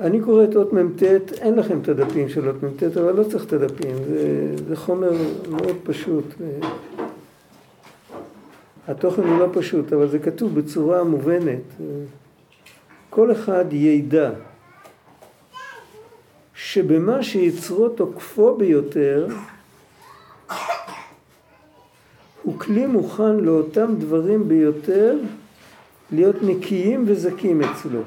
[0.00, 1.02] אני קורא את אות מ"ט,
[1.40, 5.12] אין לכם את הדפים של אות מ"ט, אבל לא צריך את הדפים, זה, זה חומר
[5.50, 6.24] מאוד פשוט.
[8.88, 11.62] התוכן הוא לא פשוט, אבל זה כתוב בצורה מובנת.
[13.10, 14.30] כל אחד ידע
[16.54, 19.26] שבמה שיצרו תוקפו ביותר
[22.42, 25.18] הוא כלי מוכן לאותם דברים ביותר
[26.12, 28.00] להיות נקיים וזכים אצלו.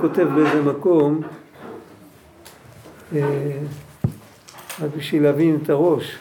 [0.00, 1.20] כותב באיזה מקום,
[3.14, 3.58] אה,
[4.80, 6.18] רק בשביל להבין את הראש,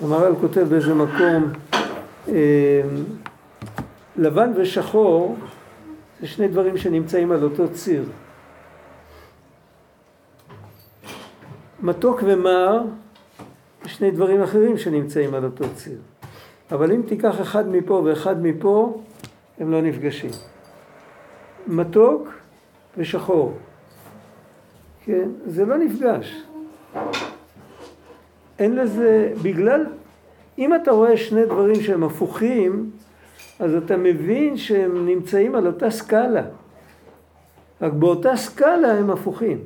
[0.00, 1.52] המהר"ל כותב באיזה מקום,
[2.28, 2.82] אה,
[4.16, 5.36] לבן ושחור
[6.20, 8.04] זה שני דברים שנמצאים על אותו ציר.
[11.80, 12.82] מתוק ומר
[13.82, 15.98] זה שני דברים אחרים שנמצאים על אותו ציר.
[16.70, 19.02] אבל אם תיקח אחד מפה ואחד מפה,
[19.58, 20.30] הם לא נפגשים.
[21.66, 22.37] מתוק
[22.96, 23.52] ושחור.
[25.04, 25.28] כן?
[25.46, 26.42] זה לא נפגש.
[28.58, 29.86] אין לזה, בגלל,
[30.58, 32.90] אם אתה רואה שני דברים שהם הפוכים,
[33.60, 36.42] אז אתה מבין שהם נמצאים על אותה סקאלה.
[37.82, 39.58] רק באותה סקאלה הם הפוכים.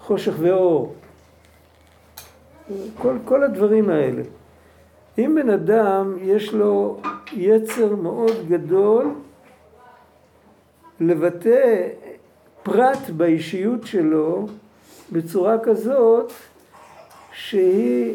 [0.00, 0.94] חושך ואור.
[2.98, 4.22] כל, כל הדברים האלה.
[5.18, 7.00] אם בן אדם יש לו
[7.32, 9.14] יצר מאוד גדול
[11.00, 11.88] לבטא
[12.62, 14.46] פרט באישיות שלו
[15.12, 16.32] בצורה כזאת
[17.32, 18.14] שהיא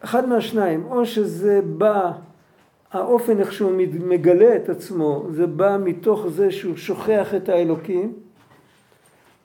[0.00, 2.10] אחד מהשניים, או שזה בא,
[2.92, 3.72] האופן איך שהוא
[4.06, 8.12] מגלה את עצמו, זה בא מתוך זה שהוא שוכח את האלוקים,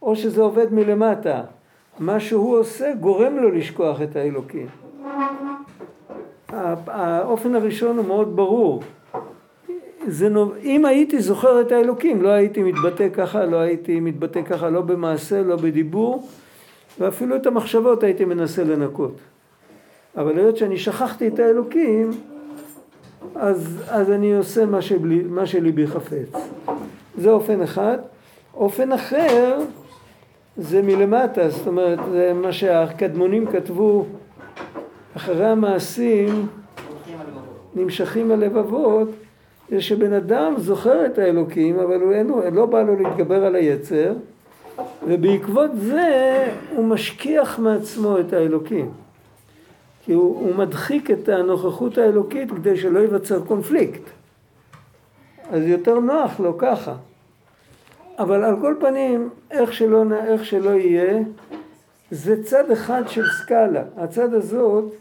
[0.01, 1.41] או שזה עובד מלמטה,
[1.99, 4.67] מה שהוא עושה גורם לו לשכוח את האלוקים.
[6.87, 8.83] האופן הראשון הוא מאוד ברור,
[10.07, 10.53] זה נוב...
[10.63, 15.43] אם הייתי זוכר את האלוקים, לא הייתי מתבטא ככה, לא הייתי מתבטא ככה, לא במעשה,
[15.43, 16.27] לא בדיבור,
[16.99, 19.15] ואפילו את המחשבות הייתי מנסה לנקות.
[20.17, 22.11] אבל היות שאני שכחתי את האלוקים,
[23.35, 26.49] אז, אז אני עושה מה, שבלי, מה שליבי חפץ.
[27.17, 27.97] זה אופן אחד.
[28.53, 29.59] אופן אחר
[30.57, 34.05] זה מלמטה, זאת אומרת, זה מה שהקדמונים כתבו
[35.15, 36.47] אחרי המעשים
[37.75, 39.09] נמשכים הלבבות
[39.69, 44.13] זה שבן אדם זוכר את האלוקים, אבל הוא אינו, לא בא לו להתגבר על היצר,
[45.07, 48.91] ובעקבות זה הוא משכיח מעצמו את האלוקים.
[50.05, 54.01] כי הוא, הוא מדחיק את הנוכחות האלוקית כדי שלא ייווצר קונפליקט.
[55.49, 56.95] אז יותר נוח לו ככה.
[58.19, 61.19] אבל על כל פנים, איך שלא, איך שלא יהיה,
[62.11, 63.83] זה צד אחד של סקאלה.
[63.97, 64.93] הצד הזאת,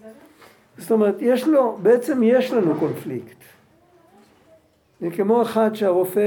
[0.79, 3.37] זאת אומרת, יש לו, בעצם יש לנו קונפליקט.
[5.01, 6.21] זה כמו אחד שהרופא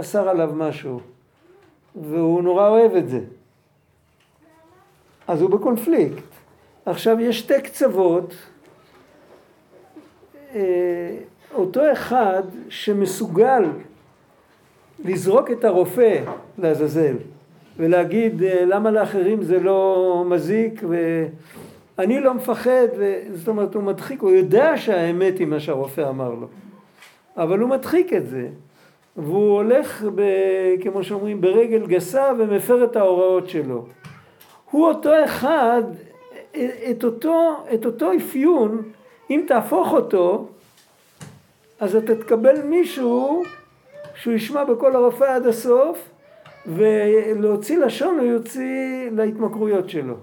[0.00, 1.00] אסר עליו משהו,
[2.02, 3.20] והוא נורא אוהב את זה.
[5.28, 6.22] אז הוא בקונפליקט.
[6.86, 8.34] עכשיו יש שתי קצוות,
[10.54, 11.16] אה,
[11.54, 13.64] אותו אחד שמסוגל
[15.04, 16.20] לזרוק את הרופא
[16.58, 17.16] לעזאזל
[17.76, 22.88] ולהגיד אה, למה לאחרים זה לא מזיק ואני לא מפחד,
[23.34, 26.46] זאת אומרת הוא מדחיק, הוא יודע שהאמת היא מה שהרופא אמר לו.
[27.40, 28.48] אבל הוא מדחיק את זה,
[29.16, 30.22] והוא הולך, ב,
[30.82, 33.86] כמו שאומרים, ברגל גסה ומפר את ההוראות שלו.
[34.70, 35.82] הוא אותו אחד,
[36.90, 38.82] את אותו, את אותו אפיון,
[39.30, 40.48] אם תהפוך אותו,
[41.80, 43.42] אז אתה תקבל מישהו
[44.14, 46.08] שהוא ישמע בקול הרופא עד הסוף,
[46.66, 50.14] ולהוציא לשון הוא יוציא להתמכרויות שלו.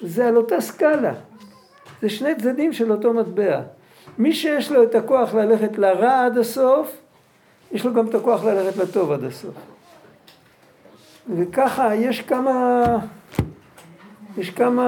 [0.00, 1.14] זה על אותה סקאלה.
[2.02, 3.60] זה שני צדדים של אותו מטבע.
[4.18, 6.96] מי שיש לו את הכוח ללכת לרע עד הסוף,
[7.72, 9.54] יש לו גם את הכוח ללכת לטוב עד הסוף.
[11.36, 12.84] וככה יש כמה,
[14.38, 14.86] יש כמה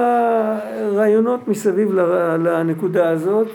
[0.91, 1.93] רעיונות מסביב
[2.39, 3.47] לנקודה הזאת.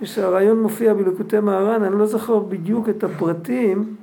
[0.00, 3.96] יש הרעיון מופיע בלקוטי מהר"ן, אני לא זוכר בדיוק את הפרטים,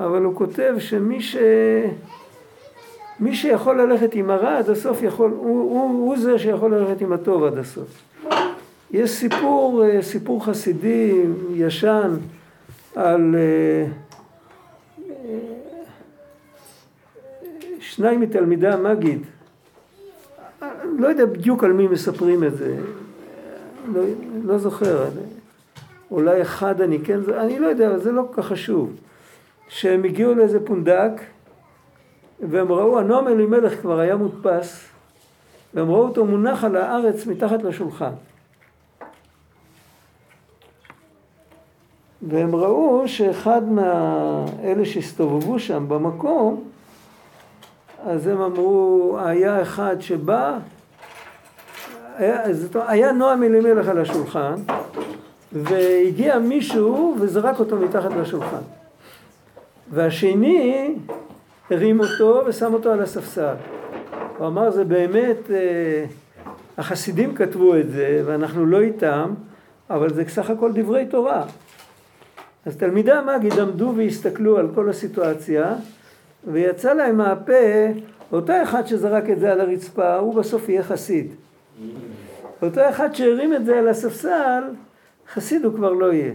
[0.00, 1.36] אבל הוא כותב שמי ש...
[3.20, 7.12] מי שיכול ללכת עם הרע עד הסוף יכול, הוא, הוא, הוא זה שיכול ללכת עם
[7.12, 8.02] הטוב עד הסוף.
[8.92, 11.22] יש סיפור, אה, סיפור חסידי
[11.54, 12.16] ישן
[12.96, 13.86] על אה,
[17.80, 19.22] שניים מתלמידי המגיד,
[20.98, 22.76] לא יודע בדיוק על מי מספרים את זה,
[23.92, 24.02] לא,
[24.44, 25.08] לא זוכר,
[26.10, 28.96] אולי אחד אני כן, אני לא יודע, זה לא כל כך חשוב,
[29.68, 31.12] שהם הגיעו לאיזה פונדק
[32.40, 34.84] והם ראו, הנועם אלימלך כבר היה מודפס
[35.74, 38.12] והם ראו אותו מונח על הארץ מתחת לשולחן
[42.28, 46.64] והם ראו שאחד מאלה שהסתובבו שם במקום,
[48.06, 50.58] אז הם אמרו, היה אחד שבא,
[52.16, 52.42] היה,
[52.74, 54.54] היה נועם אלימלך על השולחן,
[55.52, 58.62] והגיע מישהו וזרק אותו מתחת לשולחן.
[59.90, 60.94] והשני
[61.70, 63.54] הרים אותו ושם אותו על הספסל.
[64.38, 66.04] הוא אמר, זה באמת, אה,
[66.78, 69.34] החסידים כתבו את זה, ואנחנו לא איתם,
[69.90, 71.44] אבל זה סך הכל דברי תורה.
[72.66, 75.74] אז תלמידי המגיד עמדו והסתכלו על כל הסיטואציה,
[76.46, 77.52] ויצא להם מהפה,
[78.32, 81.26] אותו אחד שזרק את זה על הרצפה, הוא בסוף יהיה חסיד.
[82.62, 84.62] אותו אחד שהרים את זה על הספסל,
[85.34, 86.32] חסיד הוא כבר לא יהיה.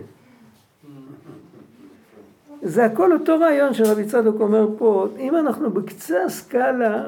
[2.62, 7.04] זה הכל אותו רעיון שרבי צדוק אומר פה, אם אנחנו בקצה הסקאלה,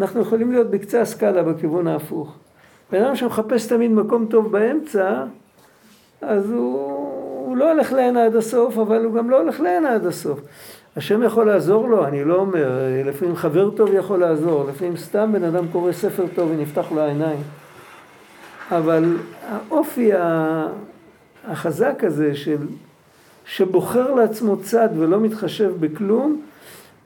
[0.00, 2.36] אנחנו יכולים להיות בקצה הסקאלה בכיוון ההפוך.
[2.92, 5.24] בן אדם שמחפש תמיד מקום טוב באמצע,
[6.20, 6.93] אז הוא,
[7.54, 10.40] הוא לא הולך להנה עד הסוף, אבל הוא גם לא הולך להנה עד הסוף.
[10.96, 15.44] השם יכול לעזור לו, אני לא אומר, לפעמים חבר טוב יכול לעזור, לפעמים סתם בן
[15.44, 17.42] אדם קורא ספר טוב ונפתח לו העיניים.
[18.70, 19.16] אבל
[19.48, 20.10] האופי
[21.44, 22.58] החזק הזה של,
[23.44, 26.40] שבוחר לעצמו צד ולא מתחשב בכלום,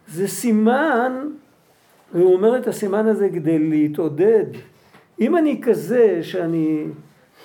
[0.08, 1.12] זה סימן,
[2.14, 4.46] והוא אומר את הסימן הזה כדי להתעודד.
[5.20, 6.84] אם אני כזה שאני,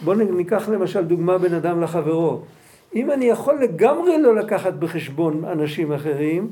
[0.02, 2.42] בואו ניקח למשל דוגמה בין אדם לחברו.
[2.96, 6.50] אם אני יכול לגמרי לא לקחת בחשבון אנשים אחרים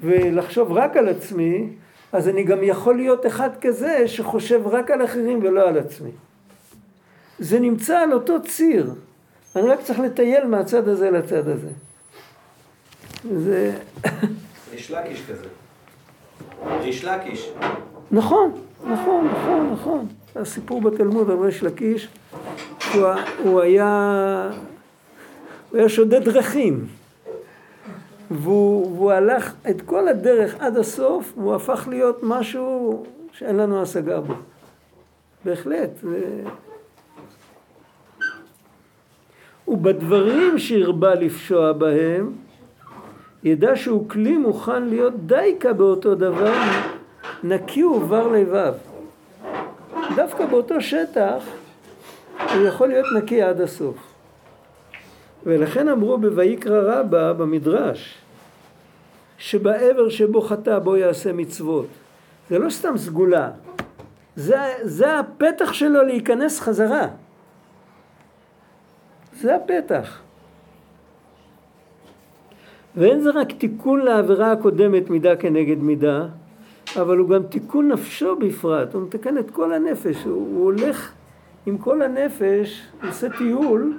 [0.00, 1.68] ולחשוב רק על עצמי,
[2.12, 6.10] אז אני גם יכול להיות אחד כזה שחושב רק על אחרים ולא על עצמי.
[7.38, 8.94] זה נמצא על אותו ציר,
[9.56, 11.68] אני רק צריך לטייל מהצד הזה לצד הזה.
[13.34, 13.72] זה...
[14.72, 15.44] ריש לקיש כזה.
[16.80, 17.50] ריש לקיש.
[18.10, 18.52] נכון,
[18.84, 20.06] נכון, נכון, נכון.
[20.36, 22.08] הסיפור בתלמוד על ריש לקיש,
[22.94, 23.06] הוא,
[23.44, 24.50] הוא היה,
[25.70, 26.86] הוא היה שודד דרכים.
[28.30, 34.20] והוא, והוא הלך את כל הדרך עד הסוף, והוא הפך להיות משהו שאין לנו השגה
[34.20, 34.34] בו.
[35.44, 35.90] בהחלט.
[39.68, 42.32] ובדברים שהרבה לפשוע בהם,
[43.44, 46.54] ידע שהוא כלי מוכן להיות דייקה באותו דבר,
[47.44, 48.74] נקי ובר לבב.
[50.16, 51.44] דווקא באותו שטח
[52.54, 54.07] הוא יכול להיות נקי עד הסוף.
[55.46, 58.18] ולכן אמרו בויקרא רבה במדרש,
[59.38, 61.86] שבעבר שבו חטא בו יעשה מצוות.
[62.50, 63.50] זה לא סתם סגולה,
[64.36, 67.06] זה, זה הפתח שלו להיכנס חזרה.
[69.40, 70.20] זה הפתח.
[72.96, 76.26] ואין זה רק תיקון לעבירה הקודמת מידה כנגד מידה,
[76.96, 81.12] אבל הוא גם תיקון נפשו בפרט, הוא מתקן את כל הנפש, הוא, הוא הולך
[81.66, 83.98] עם כל הנפש, עושה טיול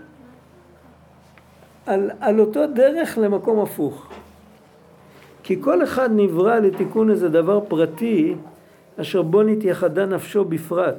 [1.89, 4.07] על, על אותו דרך למקום הפוך.
[5.43, 8.35] כי כל אחד נברא לתיקון איזה דבר פרטי,
[9.01, 10.95] אשר בו נתייחדה נפשו בפרט.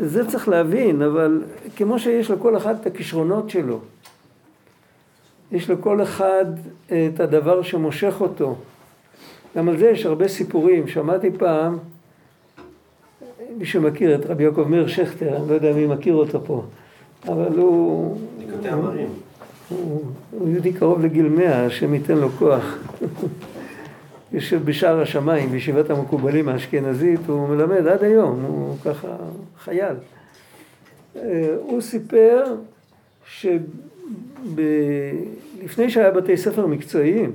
[0.00, 1.42] זה צריך להבין, אבל
[1.76, 3.80] כמו שיש לכל אחד את הכישרונות שלו,
[5.52, 6.44] יש לכל אחד
[6.86, 8.56] את הדבר שמושך אותו.
[9.56, 10.88] גם על זה יש הרבה סיפורים.
[10.88, 11.78] שמעתי פעם,
[13.56, 16.64] מי שמכיר את רבי יעקב מאיר שכטר, אני לא יודע מי מכיר אותו פה,
[17.28, 18.18] אבל הוא...
[18.62, 19.06] הוא,
[19.68, 22.78] הוא, הוא יהודי קרוב לגיל מאה, השם ייתן לו כוח.
[24.32, 29.08] יושב בשער השמיים, בישיבת המקובלים האשכנזית, הוא מלמד עד היום, הוא ככה
[29.58, 29.94] חייל.
[31.16, 32.44] אה, הוא סיפר
[33.26, 33.60] שלפני
[35.88, 37.32] שהיה בתי ספר מקצועיים,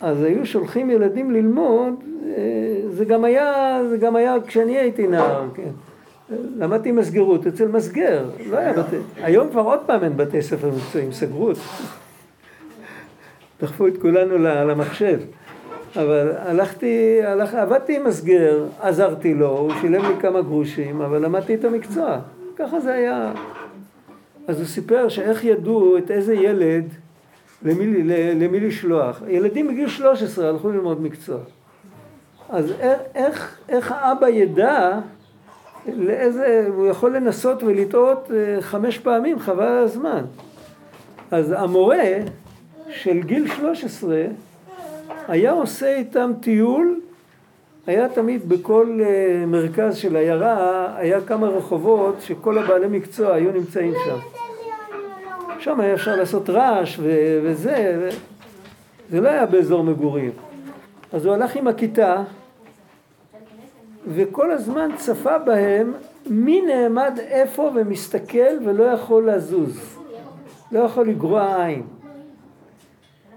[0.00, 1.94] אז היו שולחים ילדים ללמוד,
[2.26, 5.70] אה, זה גם היה, זה גם היה כשאני הייתי נער, כן.
[6.58, 8.96] למדתי מסגרות אצל מסגר, לא היה בתי...
[9.16, 11.60] היום כבר עוד פעם אין בתי ספר מקצועיים, סגרו אותי.
[13.60, 15.20] דחפו את כולנו למחשב.
[15.96, 21.54] אבל הלכתי, הלך, עבדתי עם מסגר, עזרתי לו, הוא שילם לי כמה גרושים, אבל למדתי
[21.54, 22.18] את המקצוע.
[22.56, 23.32] ככה זה היה.
[24.48, 26.84] אז הוא סיפר שאיך ידעו את איזה ילד
[27.62, 28.02] למי,
[28.34, 29.22] למי לשלוח.
[29.28, 31.38] ילדים בגיל 13 הלכו ללמוד מקצוע.
[32.48, 34.98] אז איך, איך, איך האבא ידע
[35.96, 40.24] לאיזה, הוא יכול לנסות ולטעות אה, חמש פעמים, חבל על הזמן.
[41.30, 42.04] אז המורה
[42.90, 44.22] של גיל 13
[45.28, 47.00] היה עושה איתם טיול,
[47.86, 53.92] היה תמיד בכל אה, מרכז של עיירה, היה כמה רחובות שכל הבעלי מקצוע היו נמצאים
[54.04, 54.18] שם.
[55.58, 56.98] שם היה אפשר לעשות רעש
[57.42, 58.08] וזה,
[59.10, 60.30] זה לא היה באזור מגורים.
[61.12, 62.22] אז הוא הלך עם הכיתה
[64.08, 65.92] וכל הזמן צפה בהם
[66.26, 69.98] מי נעמד איפה ומסתכל ולא יכול לזוז.
[70.72, 71.82] לא יכול לגרוע עין.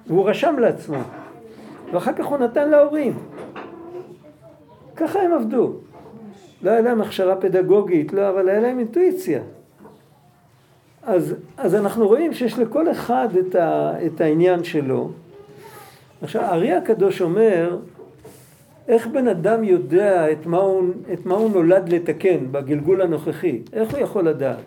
[0.07, 0.97] והוא רשם לעצמו,
[1.91, 3.13] ואחר כך הוא נתן להורים.
[4.95, 5.73] ככה הם עבדו.
[6.61, 9.41] לא היה להם הכשרה פדגוגית, לא, אבל היה להם אינטואיציה.
[11.03, 15.09] אז, אז אנחנו רואים שיש לכל אחד את, ה, את העניין שלו.
[16.21, 17.77] עכשיו, הארי הקדוש אומר,
[18.87, 20.83] איך בן אדם יודע את מה, הוא,
[21.13, 23.61] את מה הוא נולד לתקן בגלגול הנוכחי?
[23.73, 24.57] איך הוא יכול לדעת?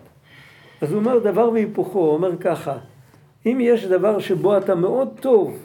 [0.81, 2.77] אז הוא אומר דבר והיפוכו, הוא אומר ככה,
[3.45, 5.57] אם יש דבר שבו אתה מאוד טוב,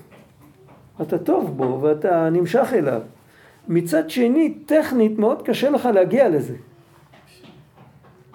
[1.02, 3.00] אתה טוב בו ואתה נמשך אליו,
[3.68, 6.56] מצד שני, טכנית מאוד קשה לך להגיע לזה.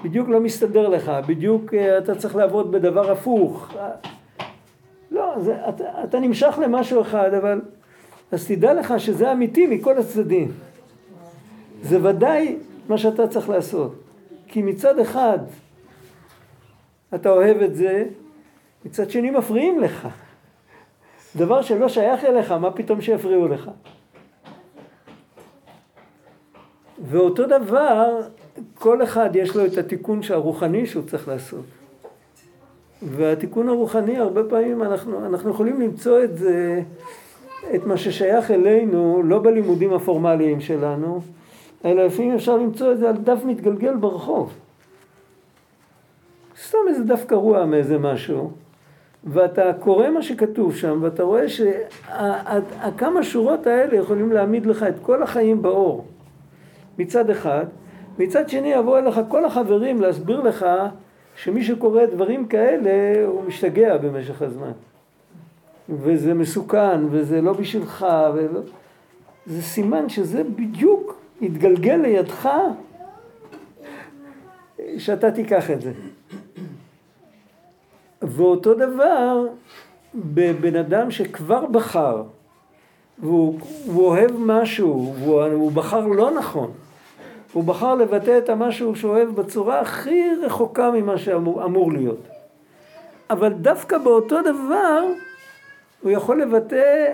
[0.04, 3.74] בדיוק לא מסתדר לך, בדיוק אה, אתה צריך לעבוד בדבר הפוך.
[5.12, 7.62] לא, זה, אתה, אתה נמשך למשהו אחד, אבל...
[8.32, 10.52] אז תדע לך שזה אמיתי מכל הצדדים.
[11.82, 12.58] זה ודאי
[12.90, 13.96] מה שאתה צריך לעשות.
[14.48, 15.40] כי מצד אחד
[17.16, 18.06] אתה אוהב את זה,
[18.86, 20.08] מצד שני מפריעים לך.
[21.36, 23.72] דבר שלא שייך אליך, מה פתאום שיפריעו לך?
[27.10, 28.22] ואותו דבר,
[28.74, 31.66] כל אחד יש לו את התיקון הרוחני שהוא צריך לעשות.
[33.02, 36.82] והתיקון הרוחני, הרבה פעמים אנחנו, אנחנו יכולים למצוא את זה,
[37.76, 41.22] את מה ששייך אלינו, לא בלימודים הפורמליים שלנו,
[41.86, 44.54] אלא לפעמים אפשר למצוא את זה על דף מתגלגל ברחוב.
[46.68, 48.52] סתם איזה דף קרוע מאיזה משהו,
[49.24, 55.24] ואתה קורא מה שכתוב שם, ואתה רואה שכמה שורות האלה יכולים להעמיד לך את כל
[55.24, 56.06] החיים באור.
[56.98, 57.66] מצד אחד,
[58.20, 60.66] מצד שני יבוא אליך כל החברים להסביר לך
[61.36, 64.72] שמי שקורא דברים כאלה הוא משתגע במשך הזמן.
[65.90, 68.60] וזה מסוכן, וזה לא בשבילך, ולא...
[69.46, 72.50] זה סימן שזה בדיוק יתגלגל לידך
[74.98, 75.92] שאתה תיקח את זה.
[78.22, 79.48] ואותו דבר
[80.16, 82.24] בבן אדם שכבר בחר,
[83.20, 83.60] והוא,
[83.96, 86.72] אוהב משהו, והוא בחר לא נכון,
[87.54, 92.28] הוא בחר לבטא את המשהו שהוא אוהב בצורה הכי רחוקה ממה שאמור להיות.
[93.30, 95.04] אבל דווקא באותו דבר
[96.06, 97.14] הוא יכול לבטא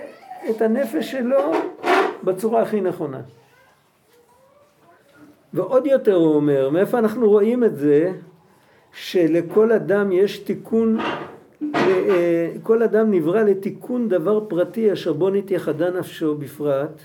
[0.50, 1.51] את הנפש שלו
[2.24, 3.21] בצורה הכי נכונה.
[5.53, 8.12] ועוד יותר הוא אומר, מאיפה אנחנו רואים את זה
[8.93, 10.98] שלכל אדם יש תיקון,
[11.75, 17.01] אה, כל אדם נברא לתיקון דבר פרטי אשר בו נתייחדה נפשו בפרט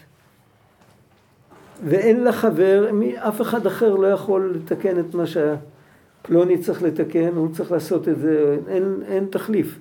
[1.85, 7.49] ואין לה חבר, אף אחד אחר לא יכול לתקן את מה שפלוני צריך לתקן, הוא
[7.53, 9.79] צריך לעשות את זה, אין, אין תחליף.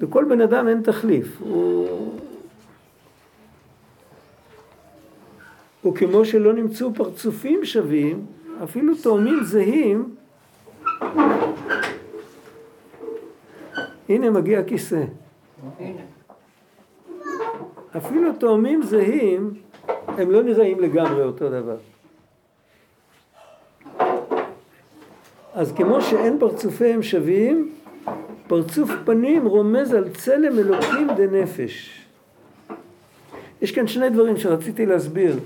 [0.00, 1.40] לכל בן אדם אין תחליף.
[1.40, 2.12] הוא...
[5.84, 8.26] וכמו שלא נמצאו פרצופים שווים,
[8.64, 10.14] אפילו תאומים זהים,
[14.08, 15.04] הנה מגיע כיסא.
[17.96, 19.54] אפילו תאומים זהים
[20.06, 21.76] הם לא נראים לגמרי אותו דבר.
[25.54, 27.72] אז כמו שאין פרצופיהם שווים,
[28.46, 32.02] פרצוף פנים רומז על צלם אלוקים דנפש.
[33.62, 35.38] יש כאן שני דברים שרציתי להסביר.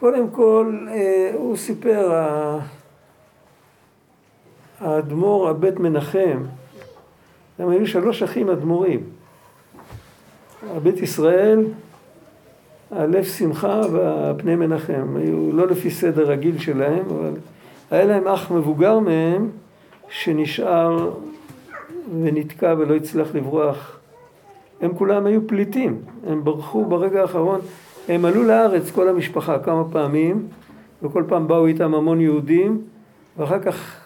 [0.00, 2.22] קודם כל, אה, הוא סיפר,
[4.80, 6.42] האדמו"ר, הבית מנחם,
[7.58, 9.00] הם היו שלוש אחים אדמו"רים.
[10.76, 11.64] הבית ישראל,
[12.90, 15.16] הלב שמחה והפני מנחם.
[15.16, 17.32] היו לא לפי סדר רגיל שלהם, אבל
[17.90, 19.50] היה להם אח מבוגר מהם
[20.10, 21.10] שנשאר
[22.22, 23.98] ונתקע ולא הצליח לברוח.
[24.80, 27.60] הם כולם היו פליטים, הם ברחו ברגע האחרון,
[28.08, 30.48] הם עלו לארץ כל המשפחה כמה פעמים,
[31.02, 32.82] וכל פעם באו איתם המון יהודים,
[33.36, 34.04] ואחר כך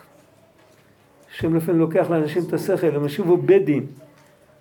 [1.31, 3.87] השם לפעמים לוקח לאנשים את השכל, הם ישובו בית דין,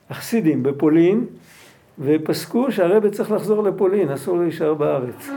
[0.10, 1.26] החסידים בפולין,
[2.00, 5.30] ופסקו שהרבא צריך לחזור לפולין, אסור להישאר בארץ.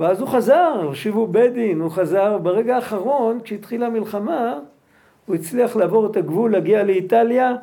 [0.00, 4.58] ואז הוא חזר, הושיבו בית דין, הוא חזר, ברגע האחרון, כשהתחילה המלחמה,
[5.26, 7.54] הוא הצליח לעבור את הגבול, להגיע לאיטליה,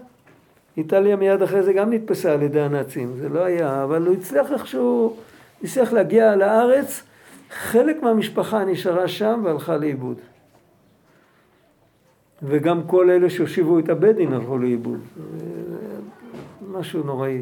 [0.77, 4.51] איטליה מיד אחרי זה גם נתפסה על ידי הנאצים, זה לא היה, אבל הוא הצליח
[4.51, 5.15] איכשהו,
[5.63, 7.03] הצליח להגיע לארץ,
[7.49, 10.17] חלק מהמשפחה נשארה שם והלכה לאיבוד.
[12.43, 14.99] וגם כל אלה שהושיבו את הבית דין הלכו לאיבוד.
[16.71, 17.41] משהו נוראי.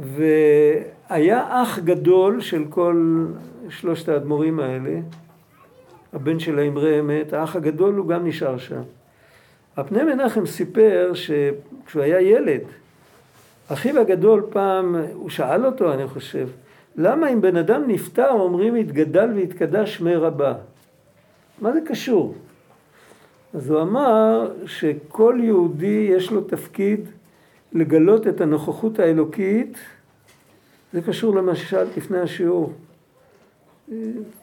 [0.00, 3.26] והיה אח גדול של כל
[3.68, 5.00] שלושת האדמו"רים האלה,
[6.16, 8.82] הבן של האמרי אמת, האח הגדול הוא גם נשאר שם.
[9.76, 12.60] הפני מנחם סיפר שכשהוא היה ילד,
[13.68, 16.48] אחיו הגדול פעם, הוא שאל אותו, אני חושב,
[16.96, 20.54] למה אם בן אדם נפטר אומרים יתגדל ויתקדש שמי רבה?
[21.60, 22.34] מה זה קשור?
[23.54, 27.00] אז הוא אמר שכל יהודי יש לו תפקיד
[27.72, 29.78] לגלות את הנוכחות האלוקית,
[30.92, 32.72] זה קשור למה ששאלת לפני השיעור.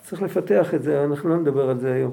[0.03, 2.11] צריך לפתח את זה, אנחנו לא נדבר על זה היום.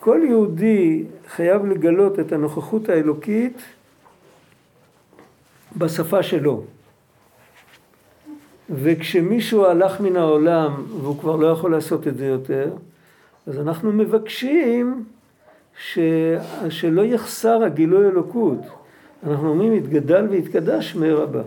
[0.00, 3.62] כל יהודי חייב לגלות את הנוכחות האלוקית
[5.76, 6.64] בשפה שלו.
[8.70, 12.74] וכשמישהו הלך מן העולם והוא כבר לא יכול לעשות את זה יותר,
[13.46, 15.04] אז אנחנו מבקשים
[15.78, 15.98] ש...
[16.70, 18.58] שלא יחסר הגילוי אלוקות.
[19.26, 21.42] אנחנו אומרים, יתגדל ויתקדש מהר הבא.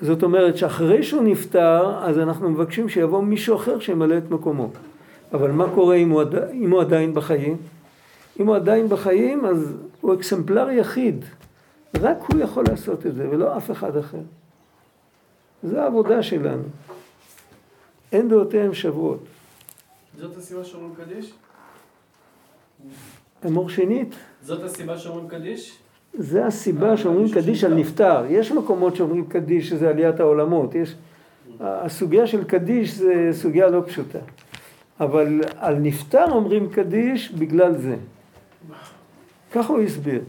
[0.00, 4.70] זאת אומרת שאחרי שהוא נפטר, אז אנחנו מבקשים שיבוא מישהו אחר שימלא את מקומו.
[5.32, 6.34] אבל מה קורה אם הוא, עד...
[6.52, 7.56] אם הוא עדיין בחיים?
[8.40, 11.24] אם הוא עדיין בחיים, אז הוא אקסמפלר יחיד.
[12.00, 14.20] רק הוא יכול לעשות את זה, ולא אף אחד אחר.
[15.62, 16.62] זו העבודה שלנו.
[18.12, 19.18] אין דעותיהם שוות.
[20.18, 21.32] זאת הסיבה שאומרים קדיש?
[23.46, 24.14] אמור שנית.
[24.42, 25.78] זאת הסיבה שאומרים קדיש?
[26.18, 28.24] זה הסיבה שאומרים קדיש על נפטר.
[28.28, 30.74] יש מקומות שאומרים קדיש שזה עליית העולמות.
[30.74, 30.94] יש...
[31.60, 34.18] הסוגיה של קדיש זה סוגיה לא פשוטה.
[35.00, 37.96] אבל על נפטר אומרים קדיש בגלל זה.
[39.52, 40.20] ככה הוא הסביר.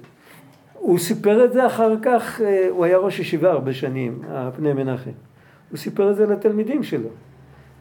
[0.74, 5.12] הוא סיפר את זה אחר כך, אה, הוא היה ראש ישיבה הרבה שנים, הפני מנחם.
[5.70, 7.10] הוא סיפר את זה לתלמידים שלו.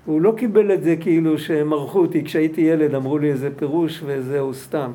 [0.06, 4.02] הוא לא קיבל את זה כאילו שהם ערכו אותי, כשהייתי ילד אמרו לי איזה פירוש
[4.06, 4.92] וזהו סתם,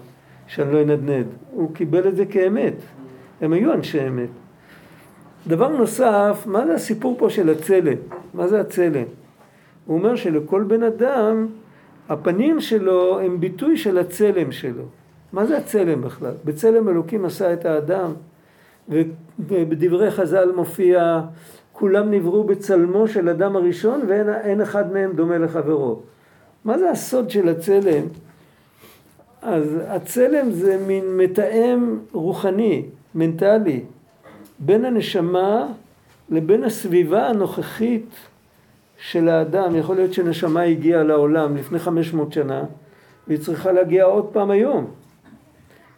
[0.48, 1.26] שאני לא אנדנד.
[1.52, 2.74] הוא קיבל את זה כאמת.
[3.42, 4.30] הם היו אנשי אמת.
[5.48, 7.98] דבר נוסף, מה זה הסיפור פה של הצלם?
[8.34, 9.04] מה זה הצלם?
[9.86, 11.48] הוא אומר שלכל בן אדם,
[12.10, 14.84] הפנים שלו הם ביטוי של הצלם שלו.
[15.34, 16.34] מה זה הצלם בכלל?
[16.46, 18.12] בצלם אלוקים עשה את האדם,
[19.40, 21.22] ובדברי חז"ל מופיע,
[21.74, 26.00] כולם נבראו בצלמו של אדם הראשון ואין אחד מהם דומה לחברו.
[26.66, 28.04] מה זה הסוד של הצלם?
[29.42, 33.84] אז הצלם זה מין מתאם רוחני, מנטלי,
[34.60, 35.68] בין הנשמה
[36.30, 38.10] לבין הסביבה הנוכחית
[38.98, 39.76] של האדם.
[39.76, 42.64] יכול להיות שנשמה הגיעה לעולם לפני 500 שנה
[43.28, 44.88] והיא צריכה להגיע עוד פעם היום.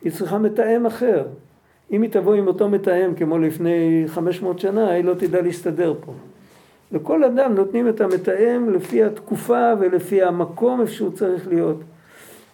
[0.02, 1.26] היא צריכה מתאם אחר.
[1.92, 6.14] אם היא תבוא עם אותו מתאם כמו לפני 500 שנה, היא לא תדע להסתדר פה.
[6.92, 11.78] לכל אדם נותנים את המתאם לפי התקופה ולפי המקום איפה שהוא צריך להיות.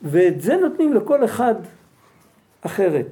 [0.02, 1.56] ואת זה נותנים לכל אחד
[2.62, 3.08] אחרת.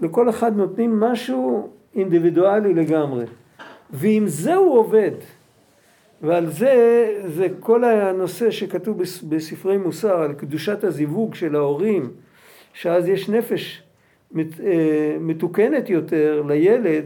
[0.00, 3.24] לכל אחד נותנים משהו אינדיבידואלי לגמרי.
[3.90, 5.12] ועם זה הוא עובד.
[6.22, 6.74] ועל זה,
[7.26, 12.10] זה כל הנושא שכתוב בספרי מוסר על קדושת הזיווג של ההורים,
[12.72, 13.82] שאז יש נפש
[14.36, 14.42] אה,
[15.20, 17.04] מתוקנת יותר לילד,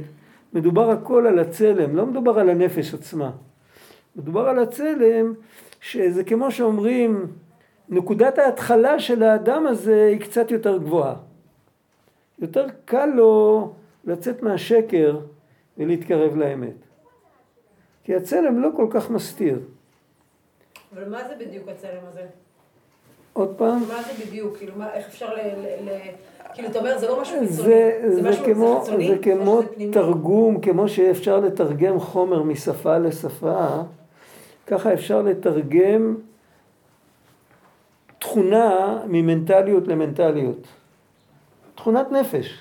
[0.53, 3.31] מדובר הכל על הצלם, לא מדובר על הנפש עצמה.
[4.17, 5.35] מדובר על הצלם,
[5.81, 7.27] שזה כמו שאומרים,
[7.89, 11.15] נקודת ההתחלה של האדם הזה היא קצת יותר גבוהה.
[12.39, 13.73] יותר קל לו
[14.05, 15.21] לצאת מהשקר
[15.79, 16.75] ולהתקרב לאמת.
[18.05, 19.59] כי הצלם לא כל כך מסתיר.
[20.95, 22.27] אבל מה זה בדיוק הצלם הזה?
[23.33, 23.79] עוד פעם?
[23.89, 24.57] מה זה בדיוק?
[24.57, 25.39] כאילו, מה, איך אפשר ל...
[25.39, 25.99] ל, ל
[26.55, 29.09] כאילו, אתה אומר, זה לא משהו חיצוני, זה, זה, זה משהו כמו, חיצוני?
[29.09, 29.61] זה כמו
[29.93, 33.69] תרגום, כמו שאפשר לתרגם חומר משפה לשפה,
[34.67, 36.17] ככה אפשר לתרגם
[38.19, 40.67] תכונה ממנטליות למנטליות.
[41.75, 42.61] תכונת נפש.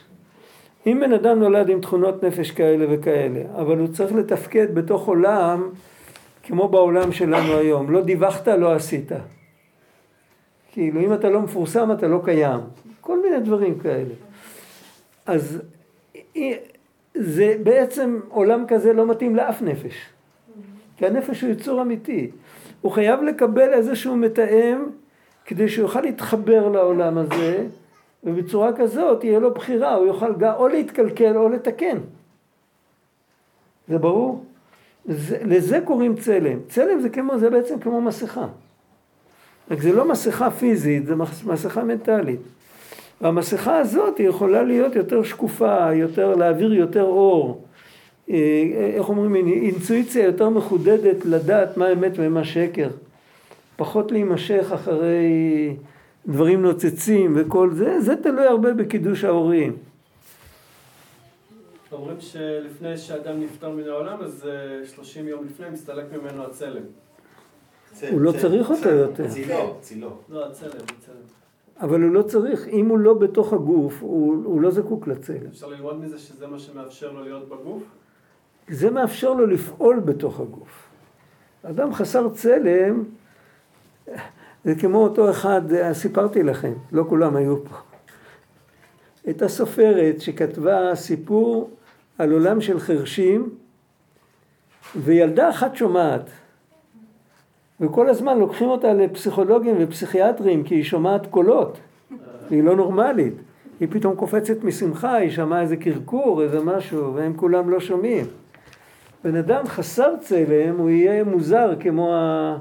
[0.88, 5.69] אם בן אדם נולד עם תכונות נפש כאלה וכאלה, אבל הוא צריך לתפקד בתוך עולם
[6.43, 9.12] כמו בעולם שלנו היום, לא דיווחת, לא עשית.
[10.71, 12.60] כאילו אם אתה לא מפורסם אתה לא קיים,
[13.02, 14.13] כל מיני דברים כאלה.
[15.26, 15.62] אז
[17.15, 20.10] זה בעצם עולם כזה לא מתאים לאף נפש,
[20.97, 22.32] כי הנפש הוא יצור אמיתי.
[22.82, 24.78] הוא חייב לקבל איזשהו מתאם
[25.45, 27.65] כדי שהוא יוכל להתחבר לעולם הזה,
[28.23, 31.97] ובצורה כזאת תהיה לו בחירה, הוא יוכל או להתקלקל או לתקן.
[33.88, 34.43] זה ברור?
[35.05, 36.59] זה, לזה קוראים צלם.
[36.69, 38.47] צלם זה, כמו, זה בעצם כמו מסכה.
[39.71, 42.39] רק זה לא מסכה פיזית, זה מסכה מנטלית.
[43.21, 47.62] והמסכה הזאת היא יכולה להיות יותר שקופה, יותר, להעביר יותר אור.
[48.29, 48.36] אה,
[48.95, 52.89] איך אומרים, אינטואיציה יותר מחודדת לדעת מה אמת ומה שקר.
[53.75, 55.75] פחות להימשך אחרי
[56.27, 59.77] דברים נוצצים וכל זה, זה תלוי הרבה בקידוש ההורים.
[61.91, 64.47] אומרים שלפני שאדם נפטר מן העולם, אז
[64.86, 66.83] 30 אה, יום לפני מסתלק ממנו הצלם.
[68.12, 69.29] הוא לא צריך אותו יותר.
[69.29, 70.17] צילו, צילו.
[70.29, 71.15] לא, הצלם, הצלם.
[71.79, 75.47] אבל הוא לא צריך, אם הוא לא בתוך הגוף, הוא, הוא לא זקוק לצלם.
[75.49, 77.83] אפשר ללמוד מזה שזה מה שמאפשר לו להיות בגוף?
[78.69, 80.88] זה מאפשר לו לפעול בתוך הגוף.
[81.63, 83.03] אדם חסר צלם,
[84.65, 85.62] זה כמו אותו אחד,
[85.93, 87.76] סיפרתי לכם, לא כולם היו פה.
[89.26, 91.69] הייתה סופרת שכתבה סיפור
[92.17, 93.49] על עולם של חרשים,
[94.95, 96.30] וילדה אחת שומעת.
[97.82, 101.78] וכל הזמן לוקחים אותה לפסיכולוגים ופסיכיאטרים כי היא שומעת קולות,
[102.49, 103.34] היא לא נורמלית.
[103.80, 108.26] היא פתאום קופצת משמחה, היא שמעה איזה קרקור, איזה משהו, והם כולם לא שומעים.
[109.23, 112.58] בן אדם חסר צלם, הוא יהיה מוזר כמו, ה...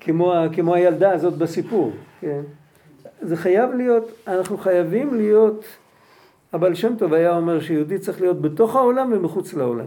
[0.00, 0.34] כמו.
[0.52, 2.40] כמו הילדה הזאת בסיפור, כן?
[3.20, 5.64] זה חייב להיות, אנחנו חייבים להיות,
[6.52, 9.86] הבעל שם טוב היה אומר שיהודי צריך להיות בתוך העולם ומחוץ לעולם.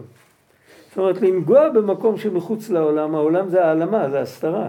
[0.90, 4.68] זאת אומרת, לנגוע במקום שמחוץ לעולם, העולם זה העלמה, זה הסתרה.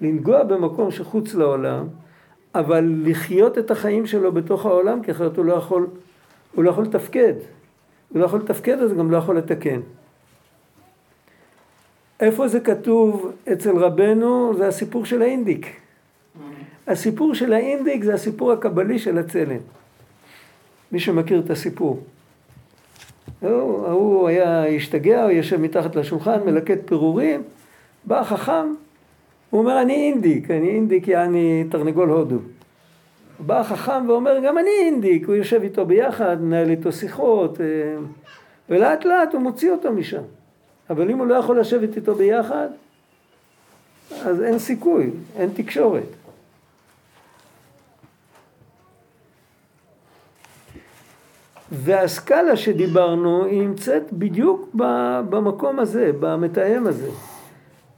[0.00, 1.88] לנגוע במקום שחוץ לעולם,
[2.54, 5.86] אבל לחיות את החיים שלו בתוך העולם, כי אחרת הוא לא יכול,
[6.54, 7.34] הוא לא יכול לתפקד.
[8.08, 9.80] הוא לא יכול לתפקד, אז גם לא יכול לתקן.
[12.20, 14.52] איפה זה כתוב אצל רבנו?
[14.56, 15.66] זה הסיפור של האינדיק.
[16.86, 19.60] הסיפור של האינדיק זה הסיפור הקבלי של הצלם.
[20.92, 22.00] מי שמכיר את הסיפור.
[23.40, 27.42] הוא, הוא היה השתגע, הוא יושב מתחת לשולחן, מלקט פירורים,
[28.04, 28.74] בא החכם,
[29.50, 32.38] הוא אומר אני אינדיק, אני אינדיק יעני תרנגול הודו.
[33.38, 37.66] בא החכם ואומר גם אני אינדיק, הוא יושב איתו ביחד, מנהל איתו שיחות, אה,
[38.68, 40.22] ולאט לאט הוא מוציא אותו משם.
[40.90, 42.68] אבל אם הוא לא יכול לשבת איתו ביחד,
[44.22, 46.02] אז אין סיכוי, אין תקשורת.
[51.72, 54.68] והסקאלה שדיברנו היא נמצאת בדיוק
[55.30, 57.10] במקום הזה, במתאם הזה.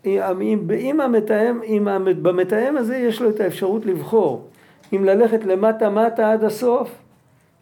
[0.07, 1.89] אם, אם המתאם, אם
[2.23, 4.49] במתאם הזה יש לו את האפשרות לבחור
[4.93, 6.91] אם ללכת למטה מטה עד הסוף,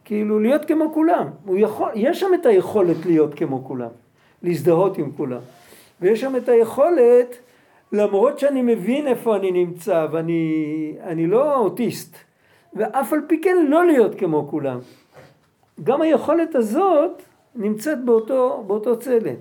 [0.05, 1.27] כאילו להיות כמו כולם.
[1.57, 3.88] יכול, יש שם את היכולת להיות כמו כולם,
[4.42, 5.40] להזדהות עם כולם.
[6.00, 7.38] ויש שם את היכולת,
[7.92, 12.16] למרות שאני מבין איפה אני נמצא ואני לא אוטיסט,
[12.74, 14.79] ואף על פי כן לא להיות כמו כולם.
[15.85, 17.22] גם היכולת הזאת
[17.57, 19.35] נמצאת באותו, באותו צלם.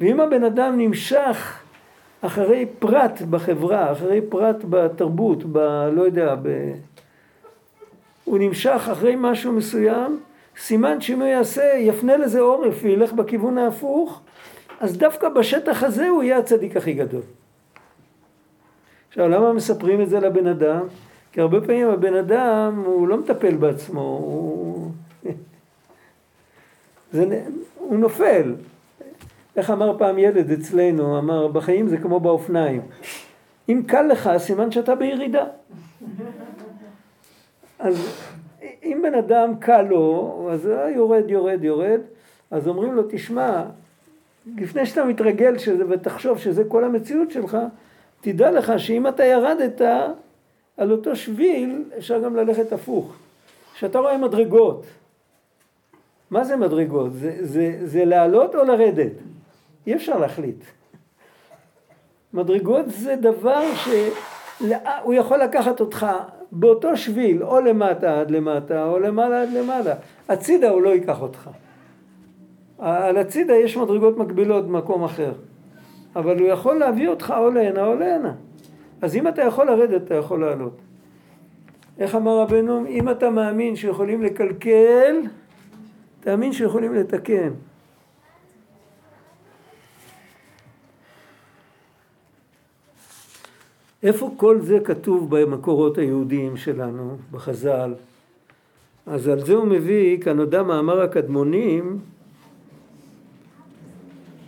[0.00, 1.58] ואם הבן אדם נמשך
[2.20, 5.58] אחרי פרט בחברה, אחרי פרט בתרבות, ב...
[5.92, 6.72] לא יודע, ב...
[8.24, 10.20] הוא נמשך אחרי משהו מסוים,
[10.58, 14.20] סימן שאם הוא יעשה, יפנה לזה עורף וילך בכיוון ההפוך,
[14.80, 17.22] אז דווקא בשטח הזה הוא יהיה הצדיק הכי גדול.
[19.08, 20.86] עכשיו, למה מספרים את זה לבן אדם?
[21.32, 24.90] כי הרבה פעמים הבן אדם, הוא לא מטפל בעצמו, הוא...
[27.12, 27.42] זה,
[27.78, 28.54] הוא נופל.
[29.56, 32.82] איך אמר פעם ילד אצלנו, אמר, בחיים זה כמו באופניים.
[33.68, 35.44] אם קל לך, סימן שאתה בירידה.
[37.78, 38.26] אז
[38.86, 42.00] אם בן אדם קל לו, אז יורד, יורד, יורד,
[42.50, 43.64] אז אומרים לו, תשמע,
[44.56, 47.58] לפני שאתה מתרגל שזה ותחשוב שזה כל המציאות שלך,
[48.20, 49.80] תדע לך שאם אתה ירדת
[50.76, 53.16] על אותו שביל, אפשר גם ללכת הפוך.
[53.74, 54.86] כשאתה רואה מדרגות,
[56.30, 57.12] מה זה מדרגות?
[57.12, 59.12] זה, זה, זה לעלות או לרדת?
[59.86, 60.64] אי אפשר להחליט.
[62.32, 66.06] מדרגות זה דבר שהוא יכול לקחת אותך
[66.52, 69.94] באותו שביל, או למטה עד למטה, או למעלה עד למעלה.
[70.28, 71.50] הצידה הוא לא ייקח אותך.
[72.78, 75.32] על הצידה יש מדרגות מקבילות במקום אחר.
[76.16, 78.32] אבל הוא יכול להביא אותך או להנה או להנה.
[79.02, 80.76] אז אם אתה יכול לרדת, אתה יכול לעלות.
[81.98, 82.86] איך אמר רבנו?
[82.86, 85.16] אם אתה מאמין שיכולים לקלקל,
[86.20, 87.50] תאמין שיכולים לתקן.
[94.06, 97.94] איפה כל זה כתוב במקורות היהודיים שלנו, בחז"ל?
[99.06, 101.98] אז על זה הוא מביא, כאן נודע מאמר הקדמונים.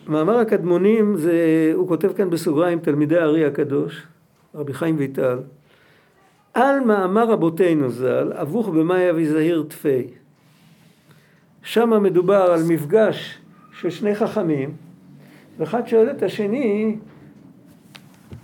[0.09, 4.07] מאמר הקדמונים זה, הוא כותב כאן בסוגריים תלמידי הארי הקדוש,
[4.55, 5.39] רבי חיים ויטל,
[6.55, 10.07] על מאמר רבותינו ז"ל, אבוך במאי אבי זהיר תפי.
[11.63, 13.39] שם מדובר על מפגש
[13.73, 14.73] של שני חכמים,
[15.59, 16.97] ואחד שואל את השני,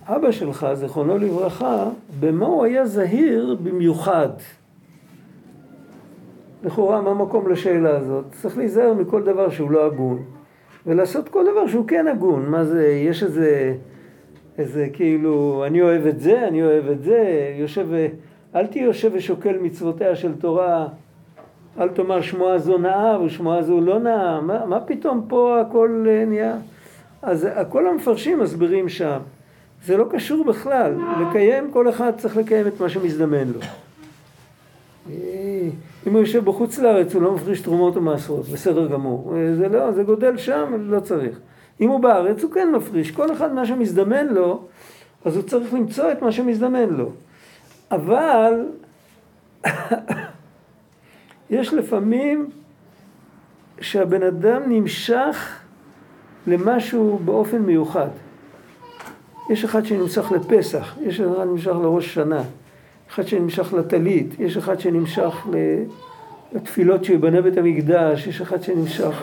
[0.07, 1.89] אבא שלך, זיכרונו לברכה,
[2.21, 4.29] במה הוא היה זהיר במיוחד?
[6.65, 8.25] לכאורה, מה המקום לשאלה הזאת?
[8.31, 10.23] צריך להיזהר מכל דבר שהוא לא הגון,
[10.87, 12.47] ולעשות כל דבר שהוא כן הגון.
[12.47, 13.75] מה זה, יש איזה,
[14.59, 17.87] איזה כאילו, אני אוהב את זה, אני אוהב את זה, יושב,
[18.55, 20.89] אל תהיה יושב ושוקל מצוותיה של תורה,
[21.81, 26.57] אל תאמר שמועה זו נאה ושמועה זו לא נאה, מה, מה פתאום פה הכל נהיה?
[27.23, 29.19] אז כל המפרשים מסבירים שם.
[29.85, 30.95] זה לא קשור בכלל.
[31.21, 33.61] לקיים, כל אחד צריך לקיים את מה שמזדמן לו.
[36.07, 39.35] אם הוא יושב בחוץ לארץ הוא לא מפריש תרומות ומעשרות, בסדר גמור.
[39.59, 41.39] זה לא, זה גודל שם, לא צריך.
[41.81, 44.65] אם הוא בארץ הוא כן מפריש, כל אחד מה שמזדמן לו,
[45.25, 47.11] אז הוא צריך למצוא את מה שמזדמן לו.
[47.91, 48.67] אבל
[51.51, 52.51] יש לפעמים
[53.81, 55.59] שהבן אדם נמשך
[56.47, 58.09] למשהו באופן מיוחד.
[59.51, 62.43] יש אחד שנמשך לפסח, יש אחד שנמשך לראש שנה,
[63.11, 65.47] אחד שנמשך לטלית, יש אחד שנמשך
[66.53, 69.23] לתפילות שיבנה בית המקדש, יש אחד שנמשך,